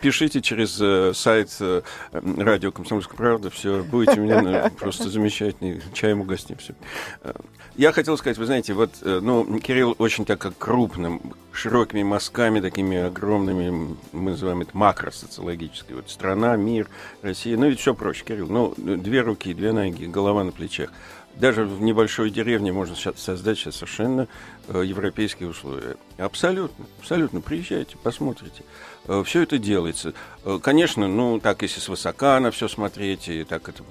[0.00, 1.82] Пишите через э, сайт э,
[2.12, 6.74] радио «Комсомольская правда», все, будете у меня ну, просто замечательный, чаем угостим, все.
[7.22, 7.32] Э,
[7.76, 11.20] я хотел сказать, вы знаете, вот, ну, Кирилл очень так как крупным,
[11.58, 15.96] широкими мазками, такими огромными, мы называем это макросоциологической.
[15.96, 16.88] Вот страна, мир,
[17.22, 17.56] Россия.
[17.56, 18.48] Ну, ведь все проще, Кирилл.
[18.48, 20.90] Ну, две руки, две ноги, голова на плечах.
[21.34, 24.26] Даже в небольшой деревне можно сейчас создать сейчас совершенно
[24.66, 25.96] э, европейские условия.
[26.16, 27.40] Абсолютно, абсолютно.
[27.40, 28.64] Приезжайте, посмотрите.
[29.08, 30.12] Э, все это делается.
[30.44, 33.82] Э, конечно, ну, так, если свысока на все смотреть, и так это,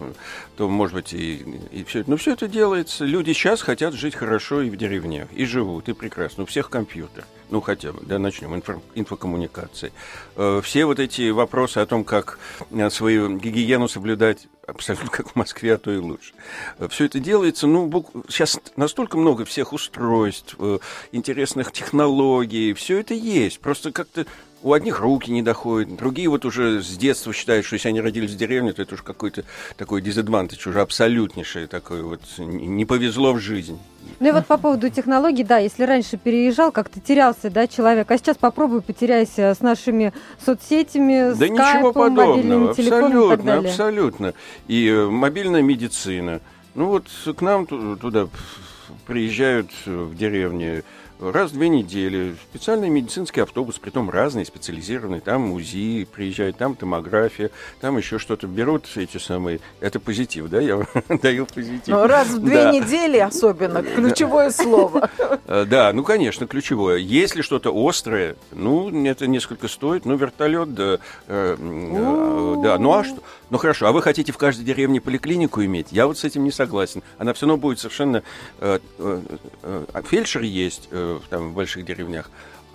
[0.56, 1.38] то, может быть, и,
[1.72, 2.12] и все это.
[2.12, 3.04] Но все это делается.
[3.04, 6.44] Люди сейчас хотят жить хорошо и в деревнях, и живут, и прекрасно.
[6.44, 7.26] У всех компьютер.
[7.50, 8.54] Ну, хотя бы, да, начнем.
[8.56, 9.92] Инфо, инфокоммуникации.
[10.36, 12.38] Э, все вот эти вопросы о том, как
[12.92, 16.34] свою гигиену соблюдать, абсолютно как в Москве, а то и лучше.
[16.90, 17.90] Все это делается, ну,
[18.28, 20.58] сейчас настолько много всех устройств,
[21.12, 23.62] интересных технологий, все это есть.
[23.62, 24.26] Просто как-то
[24.64, 28.32] у одних руки не доходят, другие вот уже с детства считают, что если они родились
[28.32, 29.44] в деревне, то это уже какой-то
[29.78, 33.80] такой дизадвантаж, уже абсолютнейший такой вот, не повезло в жизнь.
[34.20, 38.18] Ну и вот по поводу технологий, да, если раньше переезжал, как-то терялся, да, человек, а
[38.18, 44.34] сейчас попробуй потеряйся с нашими соцсетями, да скайпом, ничего подобного, абсолютно, и абсолютно.
[44.68, 46.42] И э, мобильная медицина.
[46.74, 48.28] Ну вот к нам туда
[49.06, 50.84] приезжают в деревне
[51.20, 57.52] раз в две недели специальный медицинский автобус, притом разный, специализированный, там УЗИ приезжает, там томография,
[57.82, 60.86] там еще что-то берут эти самые, это позитив, да, я
[61.22, 61.88] даю позитив.
[61.88, 62.72] Ну, раз в две да.
[62.72, 65.10] недели особенно, ключевое слово.
[65.50, 66.98] Э, да, ну, конечно, ключевое.
[66.98, 73.04] Если что-то острое, ну, это несколько стоит, ну, вертолет, да, э, э, да, ну, а
[73.06, 73.22] что?
[73.50, 75.88] Ну, хорошо, а вы хотите в каждой деревне поликлинику иметь?
[75.92, 77.02] Я вот с этим не согласен.
[77.18, 78.24] Она все равно будет совершенно...
[80.10, 80.90] Фельдшер есть,
[81.30, 82.30] там, в больших деревнях.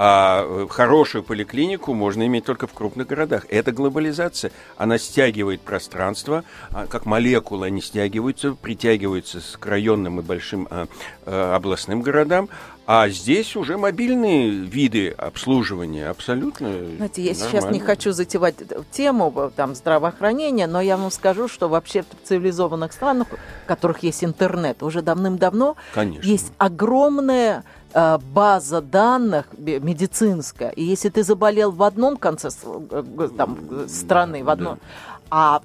[0.05, 3.47] А э, хорошую поликлинику можно иметь только в крупных городах.
[3.51, 4.51] Это глобализация.
[4.77, 10.89] Она стягивает пространство, а, как молекулы они стягиваются, притягиваются к районным и большим а,
[11.27, 12.49] а, областным городам.
[12.95, 16.71] А здесь уже мобильные виды обслуживания абсолютно.
[16.99, 18.57] Знаете, я сейчас не хочу затевать
[18.91, 24.23] тему там, здравоохранения, но я вам скажу, что вообще в цивилизованных странах, в которых есть
[24.23, 25.77] интернет, уже давным-давно
[26.23, 30.71] есть огромная Э, база данных медицинская.
[30.71, 35.12] И если ты заболел в одном конце э, там, страны, в одном, да.
[35.35, 35.62] А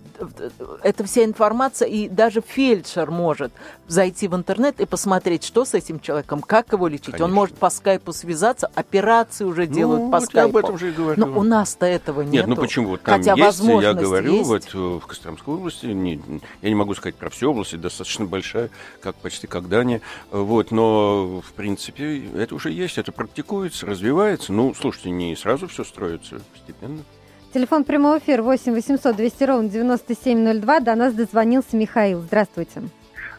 [0.82, 3.52] эта вся информация, и даже фельдшер может
[3.86, 7.08] зайти в интернет и посмотреть, что с этим человеком, как его лечить.
[7.08, 7.26] Конечно.
[7.26, 10.38] Он может по скайпу связаться, операции уже ну, делают по вот скайпу.
[10.38, 11.20] Я об этом же и говорю.
[11.20, 12.32] Но у нас-то этого нет.
[12.32, 12.92] Нет, ну почему?
[12.92, 14.48] Вот там Хотя есть, я говорю, есть.
[14.48, 16.22] вот э, в Костромской области, не,
[16.62, 18.70] я не могу сказать про всю область, достаточно большая,
[19.02, 20.00] как почти как Дания,
[20.32, 24.54] вот, но в принципе это уже есть, это практикуется, развивается.
[24.54, 27.04] Ну, слушайте, не сразу все строится, постепенно.
[27.58, 30.80] Телефон прямого эфира 8 800 200 ровно 9702.
[30.80, 32.20] До нас дозвонился Михаил.
[32.20, 32.84] Здравствуйте.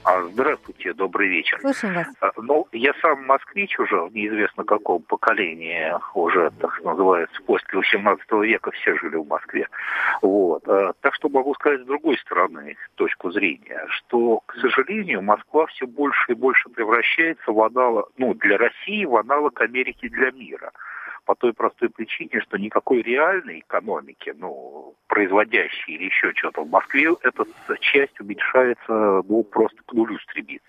[0.02, 1.60] А, здравствуйте, добрый вечер.
[1.60, 2.08] Слушаем вас.
[2.20, 8.72] А, ну, я сам москвич уже, неизвестно какого поколения, уже, так называется, после 18 века
[8.72, 9.68] все жили в Москве.
[10.20, 10.66] Вот.
[10.66, 15.86] А, так что могу сказать с другой стороны точку зрения, что, к сожалению, Москва все
[15.86, 20.72] больше и больше превращается в аналог, ну, для России в аналог Америки для мира
[21.28, 27.10] по той простой причине, что никакой реальной экономики, ну, производящей или еще что-то в Москве,
[27.22, 27.44] эта
[27.80, 30.66] часть уменьшается, ну, просто к нулю стремится.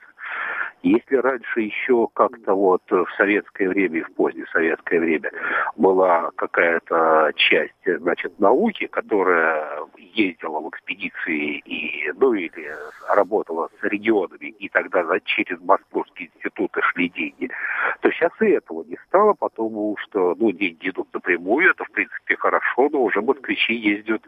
[0.82, 5.30] Если раньше еще как-то вот в советское время и в позднее советское время
[5.76, 12.72] была какая-то часть, значит, науки, которая ездила в экспедиции и, ну, или
[13.10, 17.50] работала с регионами, и тогда через Московские институты шли деньги,
[18.02, 22.38] то сейчас и этого не стало, потому что, ну, деньги идут напрямую, это, в принципе,
[22.38, 24.24] хорошо, но уже москвичи ездят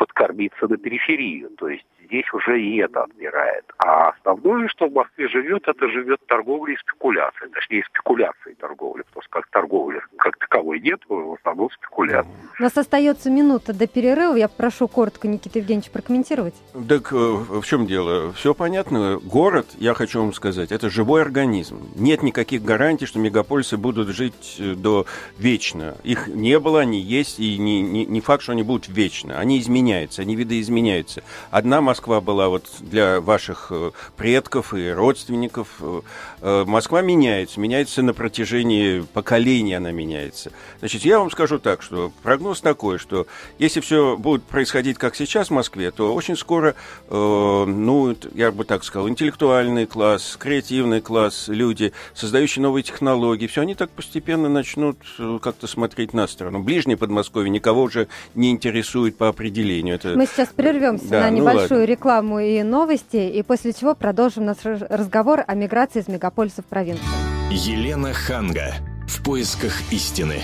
[0.00, 1.50] подкормиться на периферию.
[1.58, 3.64] То есть здесь уже и это отмирает.
[3.76, 7.50] А основное, что в Москве живет, это живет торговля и спекуляция.
[7.50, 9.04] Точнее, спекуляция и торговля.
[9.04, 12.32] Потому что как торговли как таковой нет, в основном спекуляция.
[12.58, 14.36] У нас остается минута до перерыва.
[14.36, 16.54] Я прошу коротко Никита Евгеньевич прокомментировать.
[16.88, 18.32] Так э, в чем дело?
[18.32, 19.18] Все понятно.
[19.22, 21.78] Город, я хочу вам сказать, это живой организм.
[21.94, 25.04] Нет никаких гарантий, что мегаполисы будут жить э, до
[25.38, 25.96] вечно.
[26.04, 29.38] Их не было, они есть, и не, не, не факт, что они будут вечно.
[29.38, 31.22] Они изменяются меняются, они видоизменяются.
[31.50, 35.68] Одна Москва была вот для ваших э, предков и родственников.
[35.80, 36.02] Э,
[36.40, 40.52] э, Москва меняется, меняется на протяжении поколений она меняется.
[40.78, 43.26] Значит, я вам скажу так, что прогноз такой, что
[43.58, 46.74] если все будет происходить как сейчас в Москве, то очень скоро,
[47.08, 53.74] ну, я бы так сказал, интеллектуальный класс, креативный класс, люди, создающие новые технологии, все они
[53.74, 54.98] так постепенно начнут
[55.42, 56.60] как-то смотреть на сторону.
[56.60, 59.79] Ближнее Подмосковье никого уже не интересует по определению.
[59.88, 60.16] Это...
[60.16, 64.44] Мы сейчас прервемся да, на ну небольшую ну рекламу и новости, и после чего продолжим
[64.44, 67.06] наш разговор о миграции из мегаполисов в провинцию.
[67.50, 68.74] Елена Ханга.
[69.08, 70.36] В поисках истины.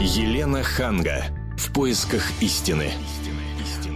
[0.00, 1.24] Елена Ханга.
[1.56, 2.90] В поисках истины.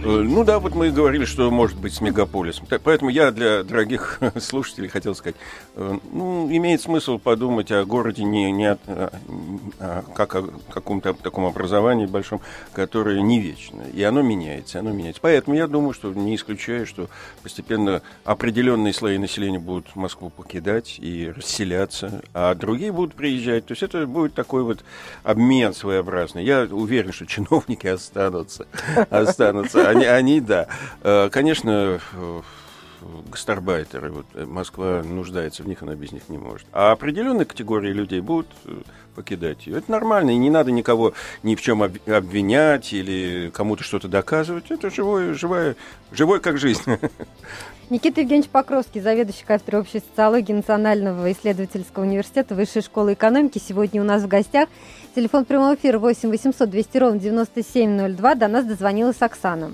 [0.01, 2.65] Э, ну да, вот мы говорили, что может быть с мегаполисом.
[2.83, 5.35] Поэтому я для дорогих слушателей хотел сказать,
[5.75, 11.45] э, ну, имеет смысл подумать о городе не, не от, а, как о каком-то таком
[11.45, 13.81] образовании большом, которое не вечно.
[13.93, 15.21] И оно меняется, оно меняется.
[15.21, 17.09] Поэтому я думаю, что не исключаю, что
[17.43, 23.65] постепенно определенные слои населения будут Москву покидать и расселяться, а другие будут приезжать.
[23.65, 24.79] То есть это будет такой вот
[25.23, 26.45] обмен своеобразный.
[26.45, 28.65] Я уверен, что чиновники останутся.
[29.09, 30.67] останутся они, они, да.
[31.01, 31.99] Э, конечно,
[33.29, 36.67] гастарбайтеры, вот э, Москва нуждается в них, она без них не может.
[36.71, 38.81] А определенные категории людей будут э,
[39.15, 39.77] покидать ее.
[39.77, 44.71] Это нормально, и не надо никого ни в чем обвинять или кому-то что-то доказывать.
[44.71, 45.75] Это живое, живое,
[46.11, 46.81] живой как жизнь.
[47.89, 54.05] Никита Евгеньевич Покровский, заведующий кафедрой общей социологии Национального исследовательского университета Высшей школы экономики, сегодня у
[54.05, 54.69] нас в гостях.
[55.15, 58.35] Телефон прямого эфира 8 800 200 ровно 9702.
[58.35, 59.71] До нас дозвонилась Оксана.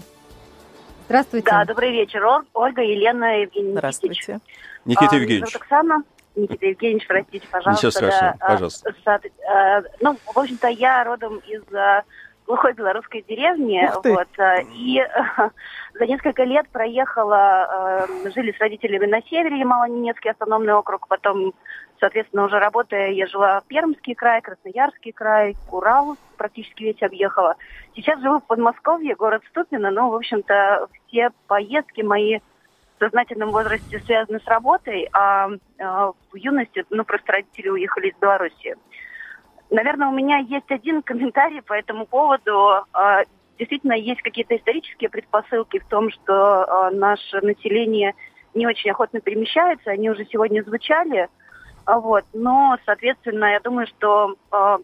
[1.08, 1.50] Здравствуйте.
[1.52, 2.24] Да, добрый вечер.
[2.54, 4.40] Ольга, Елена, Евгений Здравствуйте.
[4.86, 5.52] Никита а, Евгеньевич.
[5.52, 6.04] Зовут Оксана.
[6.36, 7.88] Никита Евгеньевич, простите, пожалуйста.
[7.88, 8.94] Ничего страшного, да, пожалуйста.
[9.06, 12.04] А, а, ну, в общем-то, я родом из а,
[12.46, 13.90] глухой белорусской деревни.
[14.04, 15.52] Вот, а, и а,
[15.94, 21.54] за несколько лет проехала, а, жили с родителями на севере, Ямало-Ненецкий автономный округ, потом
[22.00, 27.56] Соответственно, уже работая, я жила в Пермский край, Красноярский край, Урал практически весь объехала.
[27.96, 34.00] Сейчас живу в Подмосковье, город Ступино, но, в общем-то, все поездки мои в сознательном возрасте
[34.02, 38.76] связаны с работой, а, а в юности, ну, просто родители уехали из Беларуси.
[39.70, 42.84] Наверное, у меня есть один комментарий по этому поводу.
[42.94, 43.24] А,
[43.58, 48.14] действительно, есть какие-то исторические предпосылки в том, что а, наше население
[48.54, 49.92] не очень охотно перемещается.
[49.92, 51.30] Они уже сегодня звучали–
[51.88, 52.26] вот.
[52.34, 54.78] Но, соответственно, я думаю, что э,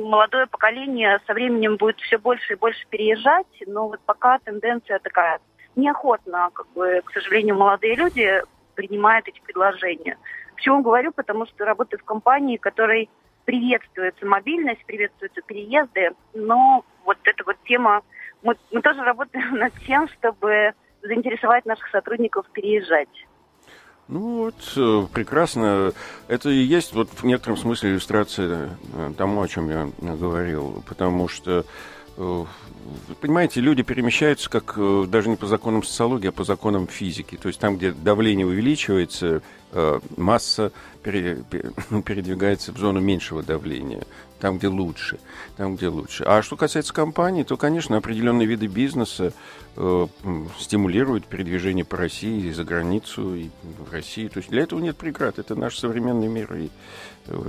[0.00, 5.40] молодое поколение со временем будет все больше и больше переезжать, но вот пока тенденция такая.
[5.76, 8.42] Неохотно, как бы, к сожалению, молодые люди
[8.74, 10.18] принимают эти предложения.
[10.54, 11.12] Почему говорю?
[11.12, 13.08] Потому что работаю в компании, которой
[13.44, 18.02] приветствуется мобильность, приветствуются переезды, но вот эта вот тема,
[18.42, 23.08] мы, мы тоже работаем над тем, чтобы заинтересовать наших сотрудников переезжать.
[24.08, 25.92] Ну вот, э, прекрасно.
[26.28, 30.82] Это и есть вот в некотором смысле иллюстрация э, тому, о чем я говорил.
[30.86, 31.64] Потому что
[33.20, 37.36] понимаете, люди перемещаются как даже не по законам социологии, а по законам физики.
[37.36, 39.42] То есть там, где давление увеличивается,
[40.16, 40.72] масса
[41.04, 44.04] ну, передвигается в зону меньшего давления
[44.42, 45.20] там, где лучше,
[45.56, 46.24] там, где лучше.
[46.24, 49.32] А что касается компаний, то, конечно, определенные виды бизнеса
[49.76, 50.06] э,
[50.58, 54.26] стимулируют передвижение по России и за границу, и в России.
[54.26, 55.38] То есть для этого нет преград.
[55.38, 56.52] Это наш современный мир.
[56.56, 56.68] И э,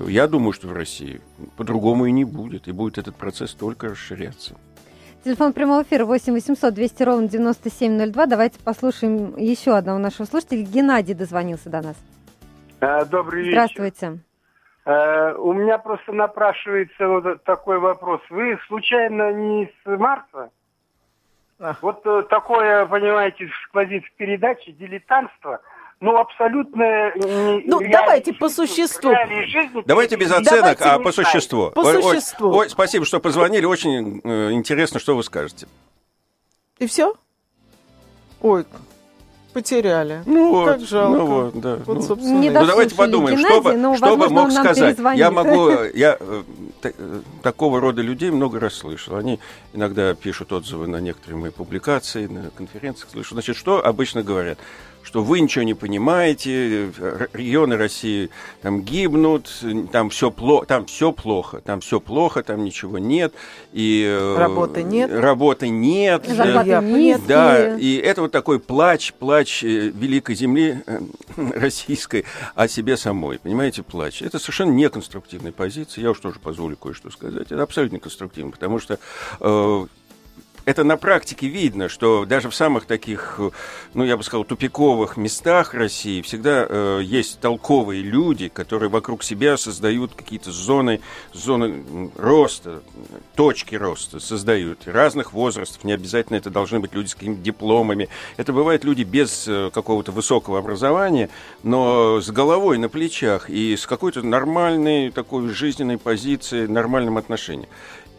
[0.08, 1.22] я думаю, что в России
[1.58, 2.68] по-другому и не будет.
[2.68, 4.56] И будет этот процесс только расширяться.
[5.24, 8.26] Телефон прямого эфира 8 800 200 ровно 9702.
[8.26, 10.64] Давайте послушаем еще одного нашего слушателя.
[10.64, 11.96] Геннадий дозвонился до нас.
[12.82, 13.54] А, добрый вечер.
[13.54, 14.20] Здравствуйте.
[14.86, 18.20] Э, у меня просто напрашивается вот такой вопрос.
[18.30, 20.50] Вы случайно не с Марса?
[21.60, 21.76] А.
[21.82, 25.62] Вот э, такое, понимаете, сквозит в передаче дилетантство.
[26.04, 27.14] Ну, абсолютно...
[27.16, 29.10] Ну, давайте по существу.
[29.48, 31.72] Жизни, давайте без оценок, давайте а по существу.
[31.72, 32.50] По ой, существу.
[32.50, 33.64] Ой, ой, спасибо, что позвонили.
[33.64, 35.66] Очень э, интересно, что вы скажете.
[36.80, 37.14] И все?
[38.42, 38.66] Ой,
[39.54, 40.24] Потеряли.
[40.26, 41.18] Ну вот, как жалко.
[41.18, 41.76] Ну вот, да.
[41.86, 44.98] Вот, ну, собственно, не ну давайте подумаем, Геннадий, что бы, но, что бы мог сказать.
[45.16, 46.44] Я могу, я э,
[46.84, 49.16] э, такого рода людей много раз слышал.
[49.16, 49.40] Они
[49.72, 53.36] иногда пишут отзывы на некоторые мои публикации, на конференциях слышу.
[53.36, 54.58] Значит, что обычно говорят?
[55.04, 56.92] Что вы ничего не понимаете,
[57.34, 58.30] регионы России
[58.62, 59.50] там гибнут,
[59.92, 63.34] там все плохо, там все плохо, там все плохо, там ничего нет
[63.74, 69.64] и э, работы нет, работы нет, зарплаты нет, да, и это вот такой плач, плач
[69.64, 71.00] э, великой земли э,
[71.56, 74.22] российской о себе самой, понимаете, плач.
[74.22, 76.04] Это совершенно неконструктивная позиция.
[76.04, 77.52] Я уж тоже позволю кое-что сказать.
[77.52, 79.00] Это абсолютно конструктивно, потому что
[80.66, 83.40] это на практике видно, что даже в самых таких,
[83.94, 89.58] ну, я бы сказал, тупиковых местах России всегда э, есть толковые люди, которые вокруг себя
[89.58, 91.02] создают какие-то зоны,
[91.34, 92.82] зоны роста,
[93.36, 95.84] точки роста создают разных возрастов.
[95.84, 98.10] Не обязательно это должны быть люди с какими-то дипломами.
[98.38, 101.30] Это бывают люди без э, какого-то высокого образования,
[101.64, 107.70] но с головой на плечах и с какой-то нормальной такой жизненной позицией, нормальным отношением.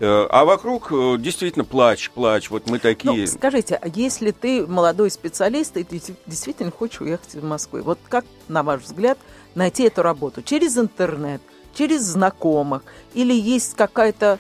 [0.00, 2.50] Э, а вокруг э, действительно плач, плач.
[2.50, 3.22] Вот мы такие.
[3.22, 7.98] Ну, скажите, а если ты молодой специалист, и ты действительно хочешь уехать в Москву, вот
[8.08, 9.18] как, на ваш взгляд,
[9.54, 10.42] найти эту работу?
[10.42, 11.40] Через интернет,
[11.74, 12.82] через знакомых?
[13.14, 14.38] Или есть какая-то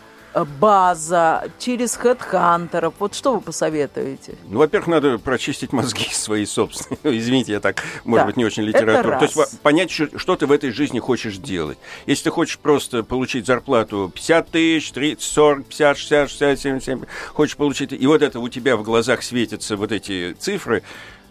[0.60, 2.94] база, через хедхантеров.
[2.98, 4.36] Вот что вы посоветуете?
[4.48, 6.98] Ну, во-первых, надо прочистить мозги свои собственные.
[7.18, 8.26] Извините, я так, может да.
[8.26, 9.18] быть, не очень литература.
[9.18, 11.78] То есть понять, что, ты в этой жизни хочешь делать.
[12.06, 17.08] Если ты хочешь просто получить зарплату 50 тысяч, 30, 40, 50, 60, 60, 70, 70,
[17.32, 17.92] хочешь получить...
[17.92, 20.82] И вот это у тебя в глазах светятся вот эти цифры,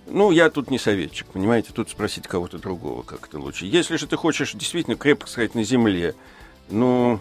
[0.08, 3.66] ну, я тут не советчик, понимаете, тут спросить кого-то другого, как это лучше.
[3.66, 6.16] Если же ты хочешь действительно крепко сказать на земле,
[6.70, 7.20] ну,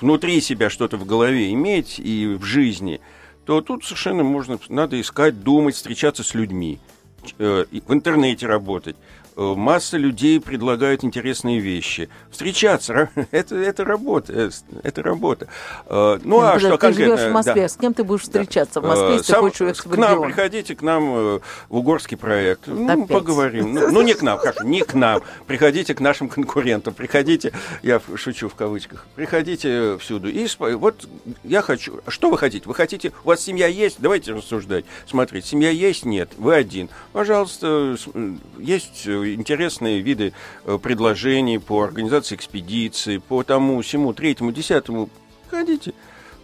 [0.00, 3.00] внутри себя что-то в голове иметь и в жизни,
[3.44, 6.78] то тут совершенно можно, надо искать, думать, встречаться с людьми,
[7.38, 8.96] э, в интернете работать.
[9.38, 12.08] Э, масса людей предлагают интересные вещи.
[12.28, 14.50] Встречаться, это, это работа, э,
[14.82, 15.46] это работа.
[15.86, 17.16] Э, ну, а что ты конкретно?
[17.16, 17.68] живешь в Москве, да.
[17.68, 20.82] с кем ты будешь встречаться в Москве, если Сам, ты хочешь К нам, приходите к
[20.82, 23.06] нам в угорский проект, ну, Опять.
[23.06, 23.74] поговорим.
[23.74, 25.22] Ну, ну, не к нам, как, не к нам.
[25.46, 27.52] Приходите к нашим конкурентам, приходите,
[27.84, 30.28] я шучу в кавычках, приходите всюду.
[30.28, 31.08] И вот
[31.44, 32.66] я хочу, что вы хотите?
[32.66, 33.98] Вы хотите, у вас семья есть?
[34.00, 34.84] Давайте рассуждать.
[35.06, 36.04] Смотрите, семья есть?
[36.04, 36.88] Нет, вы один.
[37.12, 37.96] Пожалуйста,
[38.58, 40.32] есть интересные виды
[40.64, 45.08] э, предложений по организации экспедиции, по тому, всему, третьему, десятому.
[45.50, 45.92] Ходите.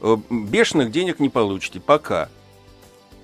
[0.01, 2.28] Э, бешеных денег не получите пока.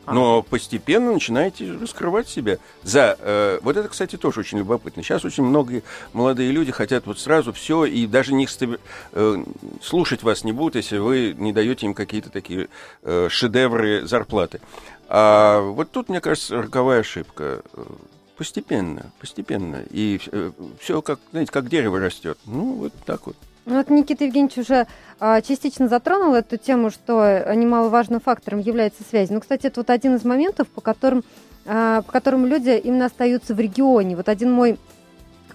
[0.07, 2.59] Но постепенно начинаете раскрывать себя.
[2.83, 5.03] За, э, вот это, кстати, тоже очень любопытно.
[5.03, 8.49] Сейчас очень многие молодые люди хотят вот сразу все, и даже не
[9.13, 9.45] э,
[9.83, 12.69] слушать вас не будут, если вы не даете им какие-то такие
[13.03, 14.61] э, шедевры зарплаты.
[15.09, 17.63] А вот тут, мне кажется, роковая ошибка.
[18.41, 19.85] Постепенно, постепенно.
[19.91, 22.39] И э, все, как, знаете, как дерево растет.
[22.47, 23.37] Ну, вот так вот.
[23.67, 24.87] Ну, вот Никита Евгеньевич уже
[25.19, 29.29] а, частично затронул эту тему, что немаловажным фактором является связь.
[29.29, 31.23] Но, кстати, это вот один из моментов, по которым,
[31.67, 34.17] а, по которым люди именно остаются в регионе.
[34.17, 34.79] Вот один мой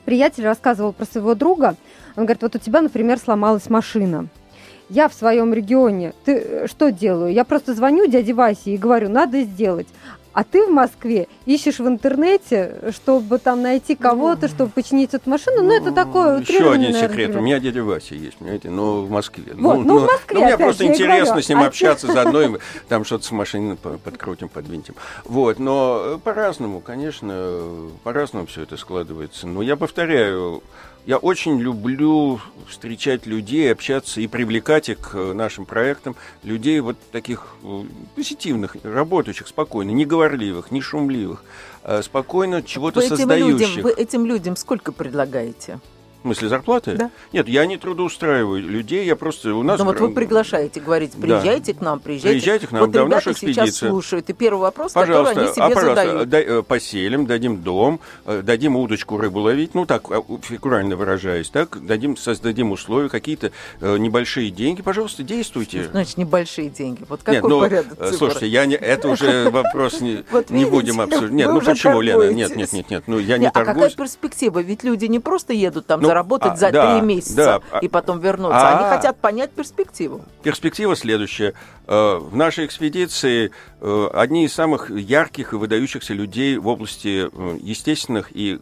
[0.05, 1.75] приятель рассказывал про своего друга.
[2.15, 4.27] Он говорит, вот у тебя, например, сломалась машина.
[4.89, 7.33] Я в своем регионе, ты э, что делаю?
[7.33, 9.87] Я просто звоню дяде Васе и говорю, надо сделать.
[10.35, 15.63] А ты в Москве ищешь в интернете, чтобы там найти кого-то, чтобы починить эту машину.
[15.63, 17.33] Ну, это такое Еще один секрет.
[17.37, 19.53] У меня дядя Вася есть, понимаете, но в Москве.
[19.53, 22.57] Вот, ну, ну, в Москве, ну, мне просто интересно с ним а общаться заодно,
[22.89, 24.95] там что-то с машиной подкрутим, подвинтим.
[25.23, 29.47] Вот, но э, по-разному, конечно, по-разному все это складывается.
[29.47, 30.61] Но я повторяю,
[31.05, 37.55] я очень люблю встречать людей, общаться и привлекать их к нашим проектам, людей вот таких
[37.63, 37.83] э,
[38.15, 41.43] позитивных, работающих спокойно, не говорливых, не шумливых,
[41.83, 43.75] а спокойно чего-то создающих.
[43.75, 45.79] Людям, вы этим людям сколько предлагаете?
[46.25, 46.95] В смысле зарплаты?
[46.95, 47.11] Да.
[47.33, 49.77] Нет, я не трудоустраиваю людей, я просто у нас.
[49.77, 51.79] Но вот вы приглашаете, говорите, приезжайте да.
[51.79, 52.39] к нам, приезжайте.
[52.39, 53.67] Приезжайте к нам, вот да, в нашу экспедицию.
[53.67, 54.27] сейчас слушают.
[54.31, 56.29] И первый вопрос, пожалуйста, который они себе а, пожалуйста, задают.
[56.29, 61.51] Дай, э, поселим, дадим дом, э, дадим удочку рыбу ловить, ну так, а, фигурально выражаясь,
[61.51, 63.51] так, дадим, создадим условия, какие-то
[63.81, 65.83] э, небольшие деньги, пожалуйста, действуйте.
[65.83, 67.05] Что значит небольшие деньги?
[67.07, 68.15] Вот какой Нет, ну, порядок цифр?
[68.15, 71.33] Слушайте, я не, это уже вопрос не, не будем обсуждать.
[71.33, 72.31] Нет, ну почему, Лена?
[72.31, 73.77] Нет, нет, нет, нет, ну я не торгуюсь.
[73.77, 74.57] А какая перспектива?
[74.57, 77.79] Ведь люди не просто едут там ну, заработать а, за три месяца да.
[77.79, 78.57] и потом вернуться.
[78.57, 80.23] А, Они хотят понять перспективу.
[80.43, 81.53] Перспектива следующая.
[81.87, 83.51] Э, в нашей экспедиции
[83.81, 88.59] э, одни из самых ярких и выдающихся людей в области э, естественных и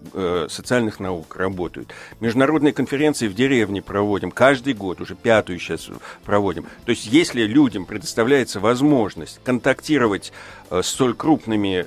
[0.50, 1.94] социальных наук работают.
[2.20, 5.90] Международные конференции в деревне проводим каждый год, уже пятую сейчас
[6.26, 6.66] проводим.
[6.86, 10.34] То есть если людям предоставляется возможность контактировать
[10.70, 11.86] с столь крупными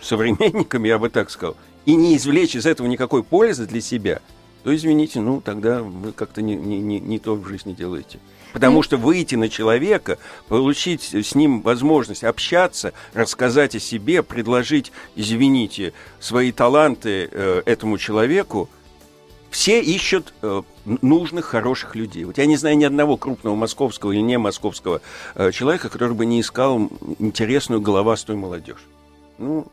[0.00, 1.56] современниками, я бы так сказал,
[1.86, 4.20] и не извлечь из этого никакой пользы для себя–
[4.62, 8.18] то извините, ну тогда вы как-то не, не, не, не то в жизни делаете.
[8.52, 15.92] Потому что выйти на человека, получить с ним возможность общаться, рассказать о себе, предложить, извините,
[16.18, 18.68] свои таланты э, этому человеку,
[19.50, 22.24] все ищут э, нужных, хороших людей.
[22.24, 25.00] Вот я не знаю ни одного крупного московского или не московского
[25.34, 28.84] э, человека, который бы не искал интересную головастую молодежь.
[29.38, 29.66] Ну,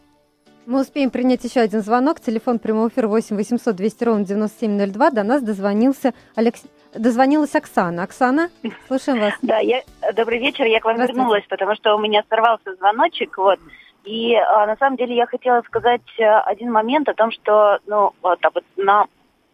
[0.68, 2.20] мы успеем принять еще один звонок.
[2.20, 5.12] Телефон прямого эфира 8 800 200 ровно 9702.
[5.12, 6.62] До нас дозвонился Алекс...
[6.94, 8.04] дозвонилась Оксана.
[8.04, 8.50] Оксана,
[8.88, 9.34] слушаем вас.
[9.42, 9.82] Да, я,
[10.14, 13.60] добрый вечер, я к вам вернулась, потому что у меня сорвался звоночек, вот.
[14.04, 18.14] И а, на самом деле я хотела сказать э, один момент о том, что, ну,
[18.22, 19.06] вот, а вот на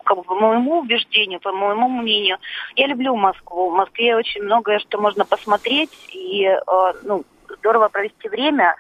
[0.04, 2.38] как бы, по моему убеждению, по моему мнению,
[2.76, 3.70] я люблю Москву.
[3.70, 6.60] В Москве очень многое, что можно посмотреть и, э,
[7.04, 7.24] ну,
[7.60, 8.76] здорово провести время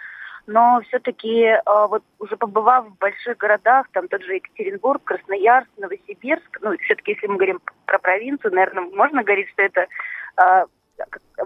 [0.46, 6.60] но все-таки э, вот уже побывав в больших городах, там тот же Екатеринбург, Красноярск, Новосибирск,
[6.62, 9.88] ну, все-таки если мы говорим про провинцию, наверное, можно говорить, что это
[10.38, 10.66] э,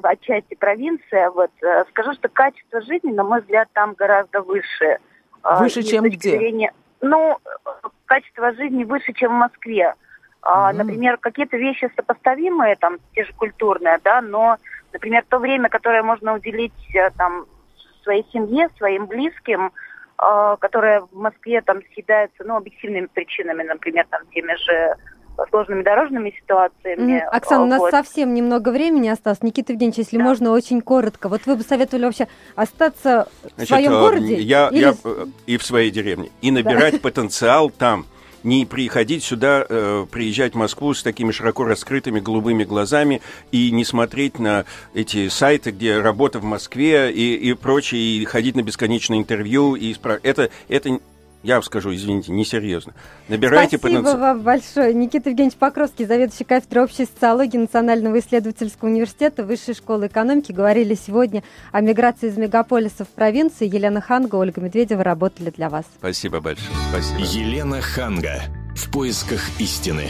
[0.01, 4.97] отчасти провинция, вот, э, скажу, что качество жизни, на мой взгляд, там гораздо выше.
[5.43, 6.37] Выше, чем где?
[6.37, 7.37] Зрения, ну,
[8.05, 9.93] качество жизни выше, чем в Москве.
[10.41, 10.73] Mm-hmm.
[10.73, 14.57] Например, какие-то вещи сопоставимые, там, те же культурные, да, но,
[14.93, 16.73] например, то время, которое можно уделить
[17.17, 17.45] там
[18.07, 19.71] своей семье, своим близким,
[20.17, 24.95] э, которые в Москве там съедаются, ну, объективными причинами, например, там, теми же
[25.49, 27.21] сложными дорожными ситуациями.
[27.21, 27.91] Mm, Оксана, у нас вот.
[27.91, 29.43] совсем немного времени осталось.
[29.43, 30.23] Никита Евгеньевич, если да.
[30.23, 31.29] можно, очень коротко.
[31.29, 34.35] Вот вы бы советовали вообще остаться Значит, в своем городе?
[34.37, 34.79] Я, или...
[34.79, 34.95] я
[35.45, 36.31] и в своей деревне.
[36.41, 36.99] И набирать да.
[37.01, 38.07] потенциал там
[38.43, 43.21] не приходить сюда, э, приезжать в Москву с такими широко раскрытыми голубыми глазами
[43.51, 48.55] и не смотреть на эти сайты, где работа в Москве и, и прочее, и ходить
[48.55, 49.75] на бесконечное интервью.
[49.75, 50.99] И это, это
[51.43, 52.93] я скажу, извините, несерьезно.
[53.27, 54.19] Набирайте Спасибо потенциал.
[54.19, 54.93] вам большое.
[54.93, 60.51] Никита Евгеньевич Покровский, заведующий кафедрой общей социологии Национального исследовательского университета Высшей школы экономики.
[60.51, 63.67] Говорили сегодня о миграции из мегаполисов в провинции.
[63.67, 65.85] Елена Ханга, Ольга Медведева работали для вас.
[65.97, 66.75] Спасибо большое.
[66.89, 67.19] Спасибо.
[67.21, 68.41] Елена Ханга.
[68.75, 70.09] В поисках истины.